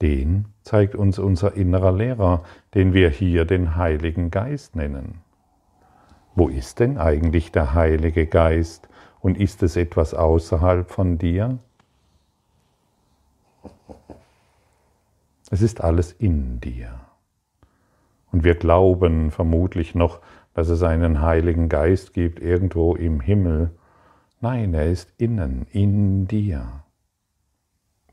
den 0.00 0.44
zeigt 0.62 0.94
uns 0.94 1.18
unser 1.18 1.54
innerer 1.54 1.90
Lehrer, 1.90 2.44
den 2.74 2.94
wir 2.94 3.10
hier 3.10 3.44
den 3.44 3.74
Heiligen 3.74 4.30
Geist 4.30 4.76
nennen. 4.76 5.20
Wo 6.36 6.46
ist 6.46 6.78
denn 6.78 6.98
eigentlich 6.98 7.50
der 7.50 7.74
Heilige 7.74 8.28
Geist 8.28 8.88
und 9.18 9.36
ist 9.36 9.64
es 9.64 9.74
etwas 9.74 10.14
außerhalb 10.14 10.88
von 10.88 11.18
dir? 11.18 11.58
Es 15.50 15.62
ist 15.62 15.80
alles 15.80 16.12
in 16.12 16.60
dir. 16.60 17.07
Und 18.32 18.44
wir 18.44 18.54
glauben 18.54 19.30
vermutlich 19.30 19.94
noch, 19.94 20.20
dass 20.54 20.68
es 20.68 20.82
einen 20.82 21.22
Heiligen 21.22 21.68
Geist 21.68 22.12
gibt 22.12 22.40
irgendwo 22.40 22.94
im 22.94 23.20
Himmel. 23.20 23.70
Nein, 24.40 24.74
er 24.74 24.90
ist 24.90 25.12
innen, 25.16 25.66
in 25.70 26.26
dir. 26.26 26.84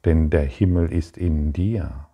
Denn 0.05 0.29
der 0.29 0.43
Himmel 0.43 0.91
ist 0.91 1.17
in 1.17 1.53
dir. 1.53 2.07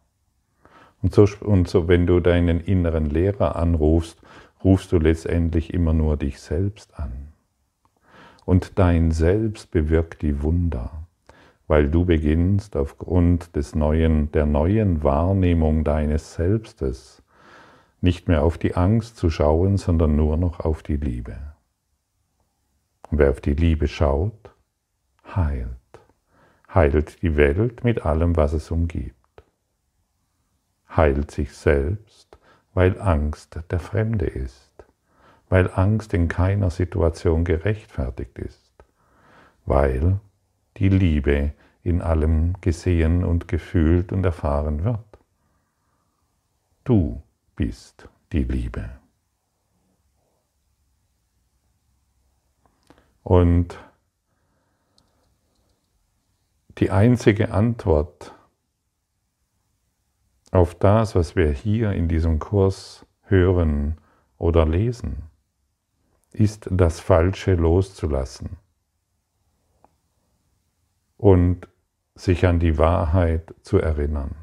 Und 1.01 1.13
so, 1.13 1.27
und 1.41 1.67
so, 1.67 1.87
wenn 1.87 2.05
du 2.05 2.19
deinen 2.19 2.59
inneren 2.59 3.09
Lehrer 3.09 3.55
anrufst, 3.55 4.21
rufst 4.63 4.91
du 4.91 4.99
letztendlich 4.99 5.73
immer 5.73 5.93
nur 5.93 6.17
dich 6.17 6.39
selbst 6.39 6.97
an. 6.99 7.33
Und 8.45 8.79
dein 8.79 9.11
Selbst 9.11 9.71
bewirkt 9.71 10.21
die 10.21 10.43
Wunder, 10.43 11.07
weil 11.67 11.89
du 11.89 12.05
beginnst 12.05 12.75
aufgrund 12.75 13.55
des 13.55 13.75
neuen, 13.75 14.31
der 14.31 14.45
neuen 14.45 15.03
Wahrnehmung 15.03 15.83
deines 15.83 16.35
Selbstes 16.35 17.20
nicht 18.01 18.27
mehr 18.27 18.43
auf 18.43 18.57
die 18.57 18.75
Angst 18.75 19.17
zu 19.17 19.29
schauen, 19.29 19.77
sondern 19.77 20.15
nur 20.15 20.35
noch 20.35 20.59
auf 20.59 20.83
die 20.83 20.97
Liebe. 20.97 21.37
Und 23.09 23.19
wer 23.19 23.29
auf 23.29 23.41
die 23.41 23.53
Liebe 23.53 23.87
schaut, 23.87 24.51
heilt. 25.35 25.69
Heilt 26.73 27.21
die 27.21 27.35
Welt 27.35 27.83
mit 27.83 28.05
allem, 28.05 28.35
was 28.37 28.53
es 28.53 28.71
umgibt. 28.71 29.15
Heilt 30.95 31.31
sich 31.31 31.53
selbst, 31.53 32.37
weil 32.73 32.99
Angst 32.99 33.59
der 33.69 33.79
Fremde 33.79 34.25
ist. 34.25 34.85
Weil 35.49 35.69
Angst 35.73 36.13
in 36.13 36.27
keiner 36.27 36.69
Situation 36.69 37.43
gerechtfertigt 37.43 38.39
ist. 38.39 38.71
Weil 39.65 40.19
die 40.77 40.89
Liebe 40.89 41.53
in 41.83 42.01
allem 42.01 42.53
gesehen 42.61 43.23
und 43.25 43.47
gefühlt 43.47 44.11
und 44.11 44.25
erfahren 44.25 44.83
wird. 44.83 44.99
Du 46.83 47.21
bist 47.55 48.07
die 48.31 48.43
Liebe. 48.43 48.89
Und 53.23 53.77
die 56.77 56.89
einzige 56.89 57.51
Antwort 57.51 58.33
auf 60.51 60.75
das, 60.75 61.15
was 61.15 61.35
wir 61.35 61.51
hier 61.51 61.91
in 61.93 62.07
diesem 62.07 62.39
Kurs 62.39 63.05
hören 63.23 63.97
oder 64.37 64.65
lesen, 64.65 65.23
ist 66.33 66.67
das 66.71 66.99
Falsche 66.99 67.55
loszulassen 67.55 68.57
und 71.17 71.67
sich 72.15 72.45
an 72.45 72.59
die 72.59 72.77
Wahrheit 72.77 73.53
zu 73.61 73.77
erinnern. 73.77 74.35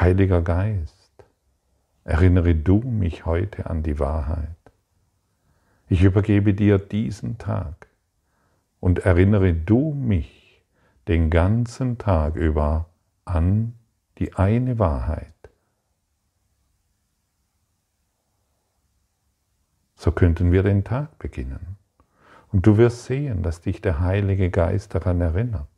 Heiliger 0.00 0.40
Geist, 0.40 1.12
erinnere 2.04 2.54
du 2.54 2.78
mich 2.78 3.26
heute 3.26 3.68
an 3.68 3.82
die 3.82 3.98
Wahrheit. 3.98 4.56
Ich 5.90 6.02
übergebe 6.02 6.54
dir 6.54 6.78
diesen 6.78 7.36
Tag 7.36 7.86
und 8.80 9.00
erinnere 9.00 9.52
du 9.52 9.92
mich 9.92 10.64
den 11.06 11.28
ganzen 11.28 11.98
Tag 11.98 12.36
über 12.36 12.88
an 13.26 13.74
die 14.16 14.32
eine 14.32 14.78
Wahrheit. 14.78 15.34
So 19.96 20.12
könnten 20.12 20.50
wir 20.50 20.62
den 20.62 20.82
Tag 20.82 21.18
beginnen. 21.18 21.76
Und 22.50 22.66
du 22.66 22.78
wirst 22.78 23.04
sehen, 23.04 23.42
dass 23.42 23.60
dich 23.60 23.82
der 23.82 24.00
Heilige 24.00 24.48
Geist 24.48 24.94
daran 24.94 25.20
erinnert. 25.20 25.68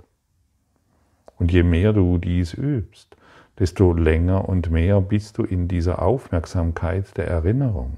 Und 1.39 1.51
je 1.51 1.65
mehr 1.65 1.93
du 1.93 2.19
dies 2.19 2.55
übst, 2.55 3.17
desto 3.59 3.93
länger 3.93 4.49
und 4.49 4.71
mehr 4.71 5.01
bist 5.01 5.39
du 5.39 5.45
in 5.45 5.69
dieser 5.69 6.03
Aufmerksamkeit 6.03 7.17
der 7.17 7.29
Erinnerung. 7.29 7.97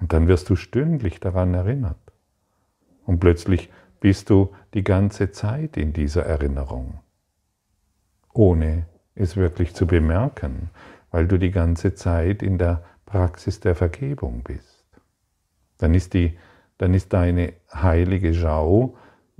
Und 0.00 0.12
dann 0.12 0.28
wirst 0.28 0.50
du 0.50 0.56
stündlich 0.56 1.20
daran 1.20 1.54
erinnert. 1.54 1.96
Und 3.04 3.20
plötzlich 3.20 3.70
bist 4.00 4.30
du 4.30 4.52
die 4.74 4.82
ganze 4.82 5.30
Zeit 5.30 5.76
in 5.76 5.92
dieser 5.92 6.24
Erinnerung, 6.26 7.00
ohne 8.32 8.86
es 9.14 9.36
wirklich 9.36 9.74
zu 9.74 9.86
bemerken, 9.86 10.70
weil 11.10 11.28
du 11.28 11.38
die 11.38 11.50
ganze 11.50 11.94
Zeit 11.94 12.42
in 12.42 12.58
der 12.58 12.82
Praxis 13.06 13.60
der 13.60 13.74
Vergebung 13.74 14.42
bist. 14.42 14.84
Dann 15.78 15.94
ist, 15.94 16.14
die, 16.14 16.38
dann 16.78 16.94
ist 16.94 17.12
deine 17.12 17.52
heilige 17.72 18.34
Schau 18.34 18.96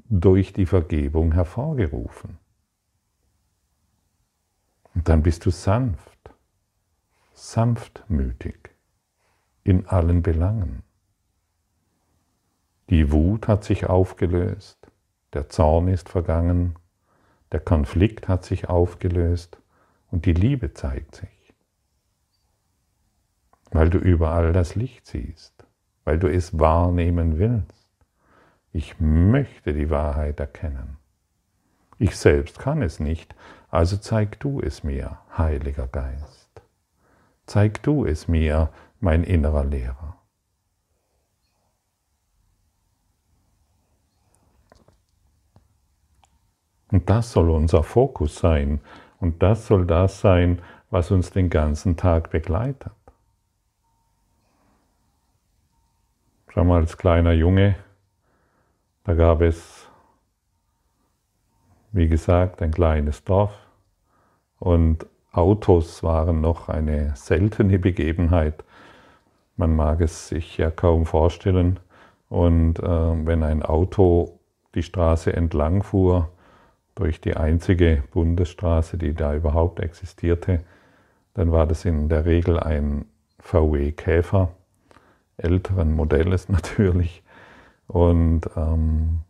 durch 0.09 0.53
die 0.53 0.67
Vergebung 0.67 1.33
hervorgerufen. 1.33 2.38
Und 4.95 5.09
dann 5.09 5.23
bist 5.23 5.47
du 5.47 5.51
sanft, 5.51 6.31
sanftmütig 7.33 8.71
in 9.65 9.87
allen 9.87 10.23
Belangen. 10.23 10.83
Die 12.91 13.11
Wut 13.11 13.49
hat 13.49 13.65
sich 13.65 13.87
aufgelöst, 13.87 14.79
der 15.33 15.49
Zorn 15.49 15.89
ist 15.89 16.09
vergangen, 16.09 16.77
der 17.53 17.61
Konflikt 17.61 18.29
hat 18.29 18.45
sich 18.45 18.69
aufgelöst 18.69 19.59
und 20.11 20.27
die 20.27 20.35
Liebe 20.35 20.75
zeigt 20.75 21.15
sich. 21.15 21.55
Weil 23.71 23.89
du 23.89 23.99
überall 23.99 24.53
das 24.53 24.75
Licht 24.75 25.07
siehst, 25.07 25.65
weil 26.05 26.19
du 26.19 26.31
es 26.31 26.59
wahrnehmen 26.59 27.39
willst. 27.39 27.89
Ich 28.73 29.01
möchte 29.01 29.73
die 29.73 29.91
Wahrheit 29.91 30.41
erkennen. 30.41 30.99
Ich 31.99 32.17
selbst 32.17 32.59
kann 32.59 32.83
es 32.83 33.01
nicht, 33.01 33.35
also 33.73 33.97
zeig 33.97 34.39
du 34.39 34.61
es 34.61 34.85
mir, 34.85 35.19
Heiliger 35.37 35.89
Geist. 35.89 36.63
Zeig 37.47 37.83
du 37.83 38.05
es 38.05 38.29
mir, 38.29 38.69
mein 39.01 39.25
innerer 39.25 39.65
Lehrer. 39.65 40.19
Und 46.91 47.09
das 47.09 47.33
soll 47.33 47.49
unser 47.49 47.83
Fokus 47.83 48.37
sein. 48.37 48.83
Und 49.19 49.43
das 49.43 49.67
soll 49.67 49.87
das 49.87 50.21
sein, 50.21 50.61
was 50.91 51.11
uns 51.11 51.31
den 51.31 51.49
ganzen 51.49 51.97
Tag 51.97 52.31
begleitet. 52.31 52.93
Schau 56.49 56.65
mal, 56.65 56.83
als 56.83 56.99
kleiner 56.99 57.33
Junge, 57.33 57.77
da 59.05 59.15
gab 59.15 59.41
es 59.41 59.82
wie 61.93 62.09
gesagt, 62.09 62.63
ein 62.63 62.73
kleines 62.73 63.25
Dorf 63.25 63.53
und 64.59 65.07
Autos 65.33 66.03
waren 66.03 66.41
noch 66.41 66.69
eine 66.69 67.13
seltene 67.17 67.79
Begebenheit. 67.79 68.65
Man 69.57 69.75
mag 69.75 70.01
es 70.01 70.29
sich 70.29 70.59
ja 70.59 70.71
kaum 70.71 71.07
vorstellen. 71.07 71.81
Und 72.29 72.79
äh, 72.79 72.83
wenn 73.27 73.43
ein 73.43 73.63
Auto 73.63 74.39
die 74.75 74.83
Straße 74.83 75.33
entlang 75.33 75.83
fuhr, 75.83 76.31
durch 76.95 77.21
die 77.21 77.37
einzige 77.37 78.03
Bundesstraße, 78.13 78.99
die 78.99 79.15
da 79.15 79.35
überhaupt 79.35 79.81
existierte, 79.81 80.61
dann 81.35 81.51
war 81.51 81.67
das 81.67 81.85
in 81.87 82.09
der 82.09 82.27
Regel 82.27 82.61
ein 82.61 83.07
VW 83.39 83.93
Käfer, 83.93 84.51
älteren 85.39 85.95
Modells 85.95 86.49
natürlich. 86.51 87.23
Und 87.87 88.43
ähm, 88.57 89.21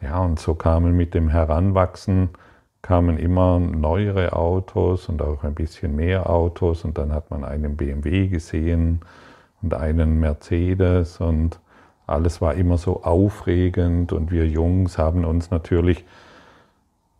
ja, 0.00 0.20
und 0.20 0.38
so 0.38 0.54
kamen 0.54 0.96
mit 0.96 1.14
dem 1.14 1.28
Heranwachsen 1.28 2.30
kamen 2.82 3.18
immer 3.18 3.58
neuere 3.58 4.32
Autos 4.32 5.08
und 5.08 5.20
auch 5.22 5.44
ein 5.44 5.54
bisschen 5.54 5.96
mehr 5.96 6.30
Autos. 6.30 6.84
Und 6.84 6.98
dann 6.98 7.12
hat 7.12 7.30
man 7.30 7.44
einen 7.44 7.76
BMW 7.76 8.28
gesehen 8.28 9.00
und 9.62 9.74
einen 9.74 10.20
Mercedes. 10.20 11.20
Und 11.20 11.60
alles 12.06 12.40
war 12.40 12.54
immer 12.54 12.78
so 12.78 13.02
aufregend. 13.02 14.12
Und 14.12 14.30
wir 14.30 14.46
Jungs 14.46 14.98
haben 14.98 15.24
uns 15.24 15.50
natürlich 15.50 16.04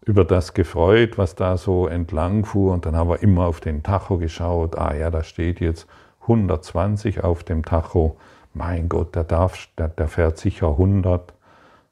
über 0.05 0.25
das 0.25 0.55
gefreut, 0.55 1.19
was 1.19 1.35
da 1.35 1.57
so 1.57 1.87
entlang 1.87 2.45
fuhr. 2.45 2.73
Und 2.73 2.87
dann 2.87 2.97
haben 2.97 3.11
wir 3.11 3.23
immer 3.23 3.47
auf 3.47 3.61
den 3.61 3.83
Tacho 3.83 4.19
geschaut, 4.19 4.79
ah 4.79 4.95
ja, 4.95 5.11
da 5.11 5.23
steht 5.23 5.61
jetzt 5.61 5.87
120 6.23 7.25
auf 7.25 7.43
dem 7.43 7.65
Tacho, 7.65 8.17
mein 8.55 8.89
Gott, 8.89 9.15
der, 9.15 9.25
darf, 9.25 9.69
der, 9.77 9.89
der 9.89 10.09
fährt 10.09 10.39
sicher 10.39 10.69
100 10.69 11.35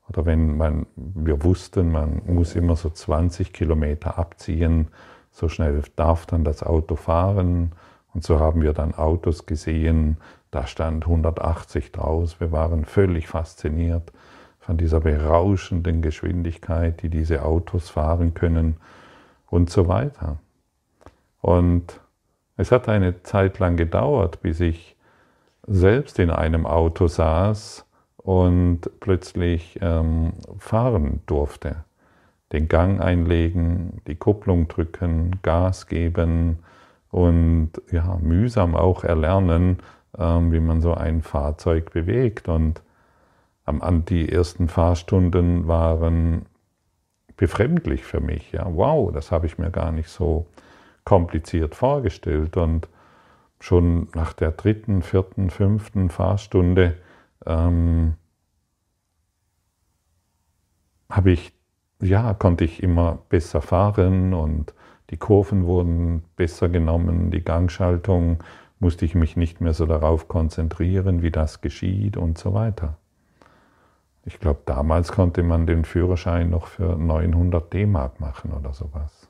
oder 0.09 0.25
wenn 0.25 0.57
man, 0.57 0.87
wir 0.95 1.43
wussten, 1.43 1.91
man 1.91 2.23
muss 2.27 2.55
immer 2.55 2.77
so 2.77 2.91
20 2.91 3.53
Kilometer 3.53 4.19
abziehen, 4.19 4.89
so 5.33 5.49
schnell 5.49 5.83
darf 5.97 6.27
dann 6.27 6.45
das 6.45 6.63
Auto 6.63 6.97
fahren. 6.97 7.73
Und 8.15 8.25
so 8.25 8.41
haben 8.41 8.63
wir 8.63 8.73
dann 8.73 8.95
Autos 8.95 9.47
gesehen, 9.47 10.17
da 10.51 10.67
stand 10.67 11.05
180 11.05 11.93
draus. 11.93 12.41
Wir 12.41 12.53
waren 12.53 12.85
völlig 12.85 13.29
fasziniert 13.29 14.13
von 14.59 14.77
dieser 14.77 15.01
berauschenden 15.01 16.03
Geschwindigkeit, 16.03 17.03
die 17.03 17.11
diese 17.11 17.45
Autos 17.45 17.91
fahren 17.91 18.33
können 18.35 18.77
und 19.49 19.71
so 19.71 19.89
weiter. 19.89 20.39
Und 21.41 22.01
es 22.57 22.73
hat 22.73 22.89
eine 22.89 23.23
Zeit 23.23 23.59
lang 23.59 23.77
gedauert, 23.77 24.41
bis 24.41 24.61
ich 24.61 24.97
selbst 25.67 26.19
in 26.19 26.31
einem 26.31 26.65
Auto 26.65 27.09
saß 27.09 27.86
und 28.27 28.81
plötzlich 28.99 29.79
ähm, 29.81 30.33
fahren 30.59 31.21
durfte. 31.27 31.85
Den 32.53 32.67
Gang 32.67 33.01
einlegen, 33.01 34.03
die 34.09 34.17
Kupplung 34.17 34.67
drücken, 34.67 35.39
Gas 35.43 35.87
geben 35.87 36.59
und 37.13 37.71
ja, 37.93 38.19
mühsam 38.21 38.75
auch 38.75 39.05
erlernen, 39.05 39.79
ähm, 40.19 40.51
wie 40.51 40.59
man 40.59 40.81
so 40.81 40.93
ein 40.93 41.23
Fahrzeug 41.23 41.93
bewegt. 41.93 42.49
Und 42.49 42.83
ähm, 43.69 44.05
die 44.07 44.29
ersten 44.29 44.67
Fahrstunden 44.67 45.69
waren 45.69 46.47
befremdlich 47.37 48.03
für 48.03 48.21
mich. 48.21 48.51
Ja, 48.51 48.67
wow, 48.69 49.13
das 49.13 49.31
habe 49.31 49.47
ich 49.47 49.57
mir 49.57 49.71
gar 49.71 49.93
nicht 49.93 50.09
so 50.09 50.47
kompliziert 51.05 51.77
vorgestellt. 51.77 52.57
Und 52.57 52.89
schon 53.61 54.09
nach 54.17 54.33
der 54.33 54.51
dritten, 54.51 55.03
vierten, 55.03 55.49
fünften 55.49 56.11
Fahrstunde 56.11 56.97
ähm, 57.45 58.15
habe 61.11 61.31
ich, 61.31 61.53
ja, 62.01 62.35
konnte 62.35 62.65
ich 62.65 62.83
immer 62.83 63.19
besser 63.29 63.63
fahren 63.63 64.35
und 64.35 64.75
die 65.11 65.17
Kurven 65.17 65.67
wurden 65.67 66.25
besser 66.37 66.69
genommen, 66.69 67.31
die 67.31 67.43
Gangschaltung 67.43 68.43
musste 68.79 69.05
ich 69.05 69.15
mich 69.15 69.37
nicht 69.37 69.61
mehr 69.61 69.73
so 69.73 69.87
darauf 69.87 70.29
konzentrieren, 70.29 71.23
wie 71.23 71.31
das 71.31 71.61
geschieht 71.61 72.17
und 72.17 72.39
so 72.39 72.55
weiter. 72.55 72.97
Ich 74.25 74.41
glaube, 74.41 74.61
damals 74.67 75.13
konnte 75.13 75.43
man 75.43 75.67
den 75.67 75.85
Führerschein 75.85 76.51
noch 76.51 76.67
für 76.67 76.97
900 76.97 77.73
D-Mark 77.73 78.21
machen 78.21 78.53
oder 78.53 78.75
sowas. 78.75 79.29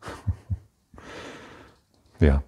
ja. 2.20 2.42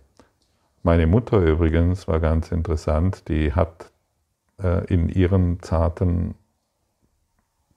Meine 0.85 1.07
Mutter 1.07 1.39
übrigens 1.39 2.09
war 2.09 2.19
ganz 2.19 2.51
interessant, 2.51 3.29
die 3.29 3.53
hat 3.53 3.92
in 4.89 5.09
ihren 5.09 5.61
zarten 5.61 6.35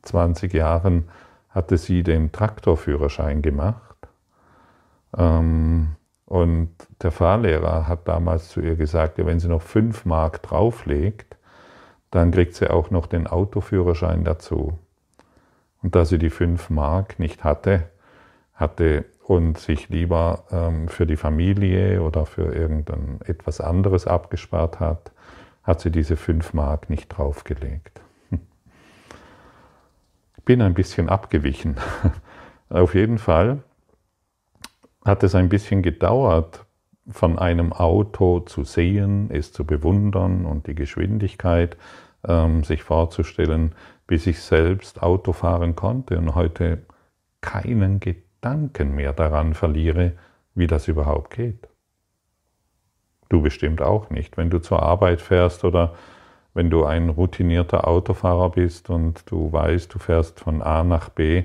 20 0.03 0.53
Jahren 0.53 1.09
hatte 1.49 1.77
sie 1.77 2.03
den 2.03 2.31
Traktorführerschein 2.31 3.41
gemacht. 3.41 3.95
Ähm, 5.17 5.95
und 6.25 6.71
der 7.01 7.11
Fahrlehrer 7.11 7.87
hat 7.87 8.07
damals 8.07 8.49
zu 8.49 8.59
ihr 8.59 8.75
gesagt, 8.75 9.17
wenn 9.17 9.39
sie 9.39 9.47
noch 9.47 9.61
5 9.61 10.05
Mark 10.05 10.41
drauflegt, 10.43 11.37
dann 12.11 12.31
kriegt 12.31 12.55
sie 12.55 12.69
auch 12.69 12.91
noch 12.91 13.07
den 13.07 13.27
Autoführerschein 13.27 14.23
dazu. 14.23 14.77
Und 15.81 15.95
da 15.95 16.03
sie 16.05 16.17
die 16.17 16.29
5 16.29 16.69
Mark 16.69 17.19
nicht 17.19 17.43
hatte, 17.43 17.89
hatte 18.53 19.05
und 19.23 19.57
sich 19.57 19.89
lieber 19.89 20.43
ähm, 20.51 20.87
für 20.87 21.05
die 21.05 21.17
Familie 21.17 22.01
oder 22.01 22.25
für 22.25 22.53
irgendein 22.53 23.19
etwas 23.25 23.61
anderes 23.61 24.07
abgespart 24.07 24.79
hat, 24.79 25.11
hat 25.65 25.81
sie 25.81 25.91
diese 25.91 26.15
5 26.15 26.53
Mark 26.53 26.89
nicht 26.89 27.09
draufgelegt. 27.09 28.01
Ich 30.37 30.43
bin 30.45 30.61
ein 30.61 30.75
bisschen 30.75 31.09
abgewichen. 31.09 31.75
Auf 32.69 32.93
jeden 32.93 33.17
Fall 33.17 33.63
hat 35.03 35.23
es 35.23 35.33
ein 35.33 35.49
bisschen 35.49 35.81
gedauert, 35.81 36.65
von 37.09 37.37
einem 37.37 37.73
Auto 37.73 38.39
zu 38.41 38.63
sehen, 38.63 39.29
es 39.31 39.51
zu 39.51 39.65
bewundern 39.65 40.45
und 40.45 40.67
die 40.67 40.75
Geschwindigkeit 40.75 41.77
ähm, 42.27 42.63
sich 42.63 42.83
vorzustellen, 42.83 43.73
bis 44.07 44.27
ich 44.27 44.39
selbst 44.41 45.01
Auto 45.01 45.33
fahren 45.33 45.75
konnte 45.75 46.17
und 46.17 46.35
heute 46.35 46.83
keinen 47.41 47.99
Gedanken 47.99 48.95
mehr 48.95 49.13
daran 49.13 49.53
verliere, 49.53 50.13
wie 50.55 50.67
das 50.67 50.87
überhaupt 50.87 51.31
geht. 51.31 51.67
Du 53.29 53.41
bestimmt 53.41 53.81
auch 53.81 54.09
nicht. 54.09 54.37
Wenn 54.37 54.49
du 54.49 54.59
zur 54.59 54.83
Arbeit 54.83 55.21
fährst 55.21 55.63
oder 55.63 55.93
wenn 56.53 56.69
du 56.69 56.85
ein 56.85 57.09
routinierter 57.09 57.87
Autofahrer 57.87 58.49
bist 58.49 58.89
und 58.89 59.29
du 59.29 59.51
weißt, 59.51 59.93
du 59.93 59.99
fährst 59.99 60.39
von 60.39 60.61
A 60.61 60.83
nach 60.83 61.09
B, 61.09 61.43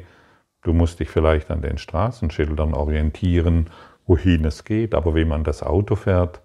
du 0.63 0.73
musst 0.73 1.01
dich 1.01 1.09
vielleicht 1.09 1.51
an 1.51 1.63
den 1.63 1.79
Straßenschildern 1.79 2.75
orientieren, 2.75 3.71
wohin 4.07 4.45
es 4.45 4.65
geht, 4.65 4.95
aber 4.95 5.15
wie 5.15 5.25
man 5.25 5.43
das 5.43 5.63
Auto 5.63 5.97
fährt, 5.97 6.41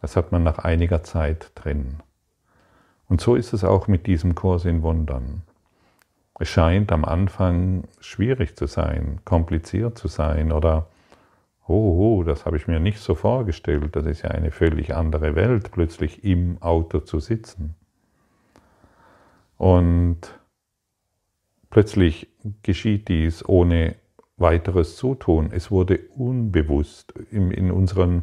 das 0.00 0.16
hat 0.16 0.32
man 0.32 0.42
nach 0.42 0.58
einiger 0.58 1.02
Zeit 1.02 1.52
drin. 1.54 2.00
Und 3.08 3.20
so 3.20 3.34
ist 3.34 3.52
es 3.52 3.64
auch 3.64 3.88
mit 3.88 4.06
diesem 4.06 4.34
Kurs 4.34 4.64
in 4.64 4.82
Wundern. 4.82 5.42
Es 6.38 6.48
scheint 6.48 6.90
am 6.90 7.04
Anfang 7.04 7.84
schwierig 8.00 8.56
zu 8.56 8.66
sein, 8.66 9.20
kompliziert 9.24 9.96
zu 9.96 10.08
sein 10.08 10.50
oder 10.50 10.86
oh, 11.72 12.18
oh, 12.18 12.22
das 12.22 12.46
habe 12.46 12.56
ich 12.56 12.68
mir 12.68 12.80
nicht 12.80 12.98
so 12.98 13.14
vorgestellt, 13.14 13.96
das 13.96 14.06
ist 14.06 14.22
ja 14.22 14.30
eine 14.30 14.50
völlig 14.50 14.94
andere 14.94 15.34
Welt, 15.34 15.72
plötzlich 15.72 16.24
im 16.24 16.60
Auto 16.60 17.00
zu 17.00 17.20
sitzen. 17.20 17.74
Und 19.56 20.18
plötzlich 21.70 22.28
geschieht 22.62 23.08
dies 23.08 23.48
ohne 23.48 23.94
weiteres 24.36 24.96
Zutun. 24.96 25.50
Es 25.52 25.70
wurde 25.70 26.00
unbewusst, 26.16 27.12
in 27.30 27.70
unserem 27.70 28.22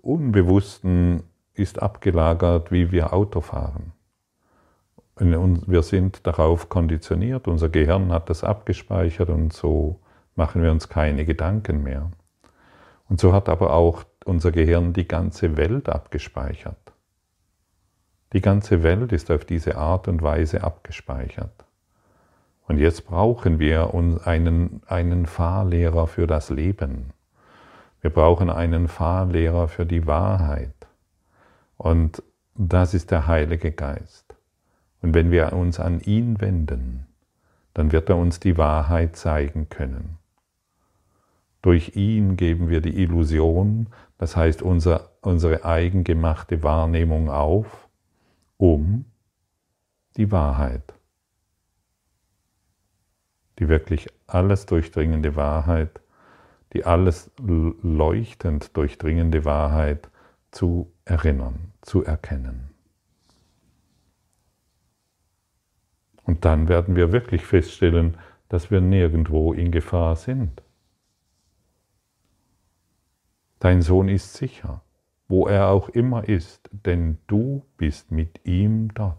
Unbewussten 0.00 1.22
ist 1.54 1.82
abgelagert, 1.82 2.72
wie 2.72 2.90
wir 2.90 3.12
Auto 3.12 3.40
fahren. 3.40 3.92
Wir 5.20 5.82
sind 5.82 6.26
darauf 6.26 6.68
konditioniert, 6.68 7.48
unser 7.48 7.68
Gehirn 7.68 8.12
hat 8.12 8.30
das 8.30 8.44
abgespeichert 8.44 9.28
und 9.30 9.52
so 9.52 9.98
machen 10.36 10.62
wir 10.62 10.70
uns 10.70 10.88
keine 10.88 11.24
Gedanken 11.24 11.82
mehr. 11.82 12.10
Und 13.08 13.20
so 13.20 13.32
hat 13.32 13.48
aber 13.48 13.72
auch 13.72 14.04
unser 14.24 14.52
Gehirn 14.52 14.92
die 14.92 15.08
ganze 15.08 15.56
Welt 15.56 15.88
abgespeichert. 15.88 16.92
Die 18.34 18.42
ganze 18.42 18.82
Welt 18.82 19.12
ist 19.12 19.30
auf 19.30 19.44
diese 19.44 19.78
Art 19.78 20.06
und 20.06 20.20
Weise 20.20 20.62
abgespeichert. 20.62 21.64
Und 22.66 22.78
jetzt 22.78 23.06
brauchen 23.06 23.58
wir 23.58 23.94
einen, 24.26 24.82
einen 24.86 25.24
Fahrlehrer 25.24 26.06
für 26.06 26.26
das 26.26 26.50
Leben. 26.50 27.14
Wir 28.02 28.10
brauchen 28.10 28.50
einen 28.50 28.88
Fahrlehrer 28.88 29.68
für 29.68 29.86
die 29.86 30.06
Wahrheit. 30.06 30.74
Und 31.78 32.22
das 32.54 32.92
ist 32.92 33.10
der 33.10 33.26
Heilige 33.26 33.72
Geist. 33.72 34.34
Und 35.00 35.14
wenn 35.14 35.30
wir 35.30 35.54
uns 35.54 35.80
an 35.80 36.00
ihn 36.00 36.40
wenden, 36.40 37.06
dann 37.72 37.92
wird 37.92 38.10
er 38.10 38.16
uns 38.16 38.40
die 38.40 38.58
Wahrheit 38.58 39.16
zeigen 39.16 39.68
können. 39.70 40.18
Durch 41.62 41.96
ihn 41.96 42.36
geben 42.36 42.68
wir 42.68 42.80
die 42.80 43.02
Illusion, 43.02 43.88
das 44.16 44.36
heißt 44.36 44.62
unser, 44.62 45.10
unsere 45.22 45.64
eigengemachte 45.64 46.62
Wahrnehmung 46.62 47.30
auf, 47.30 47.88
um 48.56 49.04
die 50.16 50.30
Wahrheit, 50.30 50.94
die 53.58 53.68
wirklich 53.68 54.08
alles 54.26 54.66
durchdringende 54.66 55.36
Wahrheit, 55.36 56.00
die 56.72 56.84
alles 56.84 57.30
leuchtend 57.38 58.76
durchdringende 58.76 59.44
Wahrheit 59.44 60.10
zu 60.50 60.92
erinnern, 61.04 61.72
zu 61.82 62.04
erkennen. 62.04 62.70
Und 66.24 66.44
dann 66.44 66.68
werden 66.68 66.94
wir 66.94 67.10
wirklich 67.12 67.44
feststellen, 67.44 68.18
dass 68.50 68.70
wir 68.70 68.80
nirgendwo 68.80 69.52
in 69.54 69.72
Gefahr 69.72 70.14
sind. 70.14 70.62
Dein 73.60 73.82
Sohn 73.82 74.08
ist 74.08 74.34
sicher, 74.34 74.82
wo 75.26 75.46
er 75.46 75.68
auch 75.68 75.88
immer 75.88 76.28
ist, 76.28 76.70
denn 76.70 77.18
du 77.26 77.64
bist 77.76 78.12
mit 78.12 78.40
ihm 78.44 78.94
dort. 78.94 79.16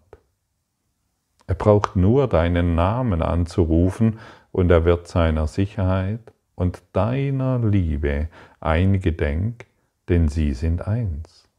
Er 1.48 1.56
braucht 1.56 1.96
nur 1.96 2.28
deinen 2.28 2.76
Namen 2.76 3.22
anzurufen 3.22 4.20
und 4.52 4.72
er 4.72 4.86
wird 4.86 5.08
seiner 5.08 5.48
Sicherheit 5.48 6.22
und 6.56 6.84
deiner 6.94 7.60
Liebe 7.60 8.30
eingedenk, 8.60 9.66
denn 10.08 10.28
sie 10.30 10.54
sind 10.54 10.88
eins. 10.88 11.50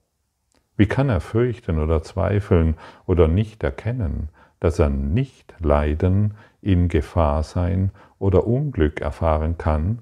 Wie 0.76 0.86
kann 0.86 1.08
er 1.10 1.20
fürchten 1.20 1.78
oder 1.78 2.02
zweifeln 2.02 2.76
oder 3.06 3.28
nicht 3.28 3.62
erkennen, 3.62 4.30
dass 4.60 4.78
er 4.78 4.90
nicht 4.90 5.54
leiden, 5.58 6.34
in 6.62 6.88
Gefahr 6.88 7.42
sein 7.42 7.90
oder 8.18 8.46
Unglück 8.46 9.00
erfahren 9.00 9.58
kann, 9.58 10.00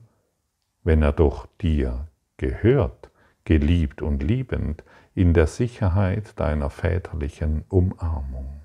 wenn 0.84 1.02
er 1.02 1.12
doch 1.12 1.46
dir 1.60 2.06
gehört, 2.38 3.10
geliebt 3.44 4.00
und 4.00 4.22
liebend, 4.22 4.82
in 5.14 5.34
der 5.34 5.46
Sicherheit 5.46 6.38
deiner 6.40 6.70
väterlichen 6.70 7.64
Umarmung. 7.68 8.62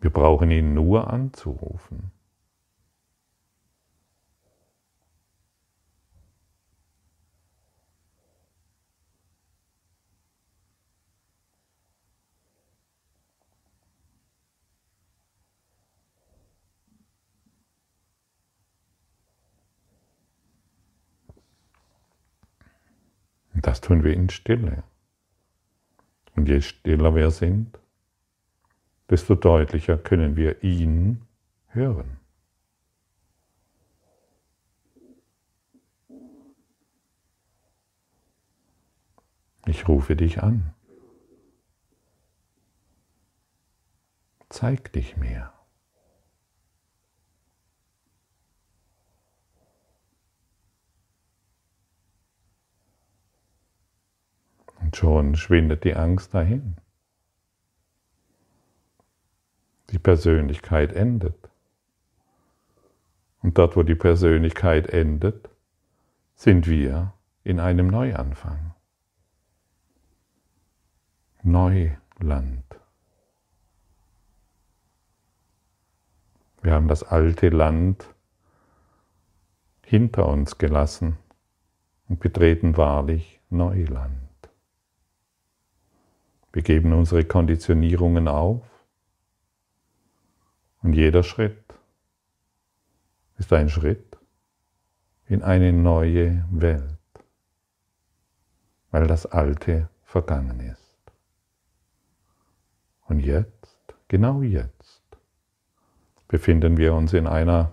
Wir 0.00 0.10
brauchen 0.10 0.50
ihn 0.50 0.74
nur 0.74 1.10
anzurufen. 1.10 2.10
Das 23.62 23.80
tun 23.80 24.04
wir 24.04 24.14
in 24.14 24.28
Stille. 24.28 24.82
Und 26.34 26.48
je 26.48 26.60
stiller 26.60 27.14
wir 27.14 27.30
sind, 27.30 27.78
desto 29.10 29.34
deutlicher 29.34 29.98
können 29.98 30.36
wir 30.36 30.62
ihn 30.64 31.22
hören. 31.68 32.18
Ich 39.66 39.86
rufe 39.86 40.16
dich 40.16 40.42
an. 40.42 40.74
Zeig 44.48 44.92
dich 44.92 45.16
mir. 45.16 45.52
Und 54.92 54.96
schon 54.98 55.36
schwindet 55.36 55.84
die 55.84 55.96
Angst 55.96 56.34
dahin. 56.34 56.76
Die 59.88 59.98
Persönlichkeit 59.98 60.92
endet. 60.92 61.48
Und 63.40 63.56
dort, 63.56 63.74
wo 63.74 63.84
die 63.84 63.94
Persönlichkeit 63.94 64.88
endet, 64.88 65.48
sind 66.34 66.66
wir 66.66 67.14
in 67.42 67.58
einem 67.58 67.86
Neuanfang. 67.86 68.74
Neuland. 71.42 72.64
Wir 76.60 76.74
haben 76.74 76.88
das 76.88 77.02
alte 77.02 77.48
Land 77.48 78.04
hinter 79.86 80.28
uns 80.28 80.58
gelassen 80.58 81.16
und 82.10 82.20
betreten 82.20 82.76
wahrlich 82.76 83.40
Neuland. 83.48 84.21
Wir 86.52 86.62
geben 86.62 86.92
unsere 86.92 87.24
Konditionierungen 87.24 88.28
auf 88.28 88.62
und 90.82 90.92
jeder 90.94 91.22
Schritt 91.22 91.62
ist 93.38 93.52
ein 93.52 93.68
Schritt 93.68 94.18
in 95.26 95.42
eine 95.42 95.72
neue 95.72 96.44
Welt, 96.50 96.98
weil 98.90 99.06
das 99.06 99.24
Alte 99.26 99.88
vergangen 100.04 100.60
ist. 100.60 100.92
Und 103.06 103.20
jetzt, 103.20 103.94
genau 104.08 104.42
jetzt, 104.42 105.02
befinden 106.28 106.76
wir 106.76 106.94
uns 106.94 107.12
in 107.14 107.26
einer 107.26 107.72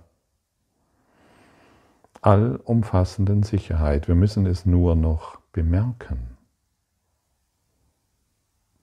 allumfassenden 2.22 3.44
Sicherheit. 3.44 4.08
Wir 4.08 4.16
müssen 4.16 4.46
es 4.46 4.66
nur 4.66 4.96
noch 4.96 5.40
bemerken. 5.52 6.39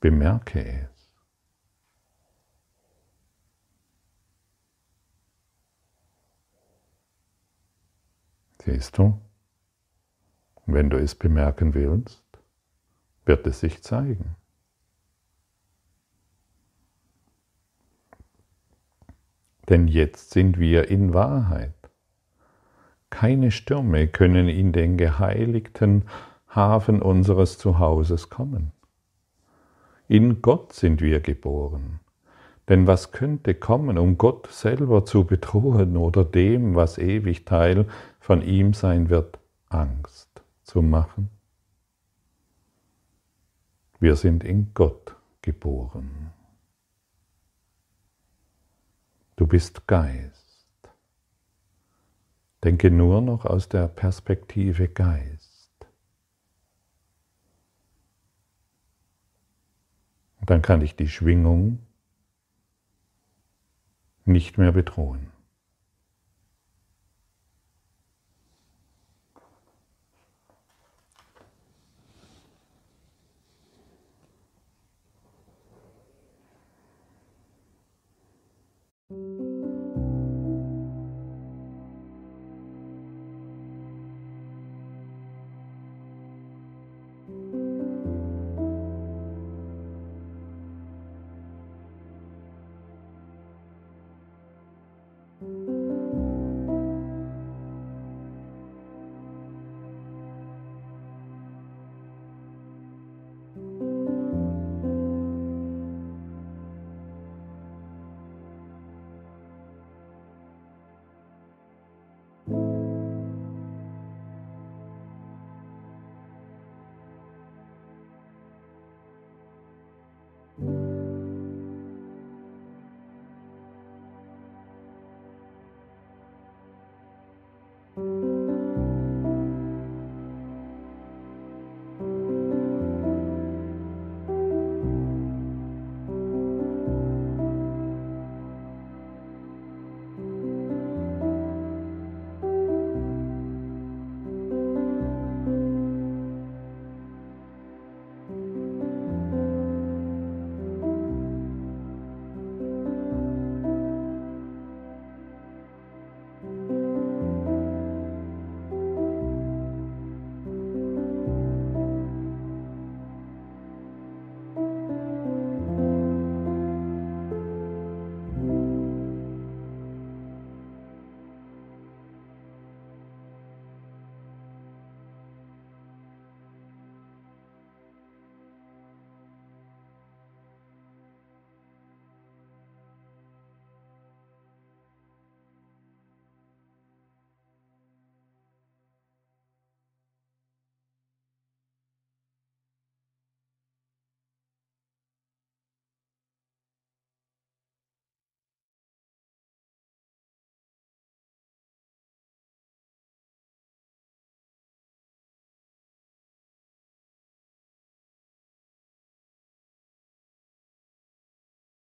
Bemerke 0.07 0.65
es. 0.65 1.11
Siehst 8.63 8.99
du? 8.99 9.21
Wenn 10.65 10.91
du 10.91 10.97
es 10.97 11.17
bemerken 11.17 11.75
willst, 11.75 12.23
wird 13.25 13.49
es 13.49 13.59
sich 13.59 13.83
zeigen. 13.83 14.37
Denn 19.69 19.89
jetzt 19.89 20.31
sind 20.31 20.61
wir 20.61 20.89
in 20.89 21.15
Wahrheit. 21.15 21.75
Keine 23.11 23.51
Stürme 23.51 24.07
können 24.07 24.49
in 24.49 24.71
den 24.71 24.99
geheiligten 24.99 26.09
Hafen 26.49 27.03
unseres 27.03 27.59
Zuhauses 27.59 28.31
kommen. 28.31 28.76
In 30.09 30.41
Gott 30.41 30.73
sind 30.73 31.01
wir 31.01 31.21
geboren. 31.21 32.01
Denn 32.69 32.87
was 32.87 33.13
könnte 33.13 33.55
kommen, 33.55 33.99
um 33.99 34.19
Gott 34.19 34.49
selber 34.53 35.05
zu 35.05 35.25
bedrohen 35.25 35.97
oder 35.97 36.25
dem, 36.25 36.75
was 36.75 36.99
ewig 36.99 37.45
Teil 37.45 37.87
von 38.19 38.43
ihm 38.43 38.73
sein 38.73 39.09
wird, 39.09 39.39
Angst 39.69 40.43
zu 40.63 40.83
machen? 40.83 41.31
Wir 44.01 44.17
sind 44.17 44.45
in 44.45 44.73
Gott 44.75 45.17
geboren. 45.43 46.33
Du 49.37 49.47
bist 49.47 49.87
Geist. 49.87 50.45
Denke 52.65 52.91
nur 52.91 53.21
noch 53.21 53.45
aus 53.45 53.69
der 53.69 53.87
Perspektive 53.87 54.89
Geist. 54.89 55.46
Dann 60.47 60.63
kann 60.63 60.81
dich 60.81 60.97
die 60.97 61.09
Schwingung 61.09 61.81
nicht 64.25 64.59
mehr 64.59 64.73
bedrohen. 64.73 65.29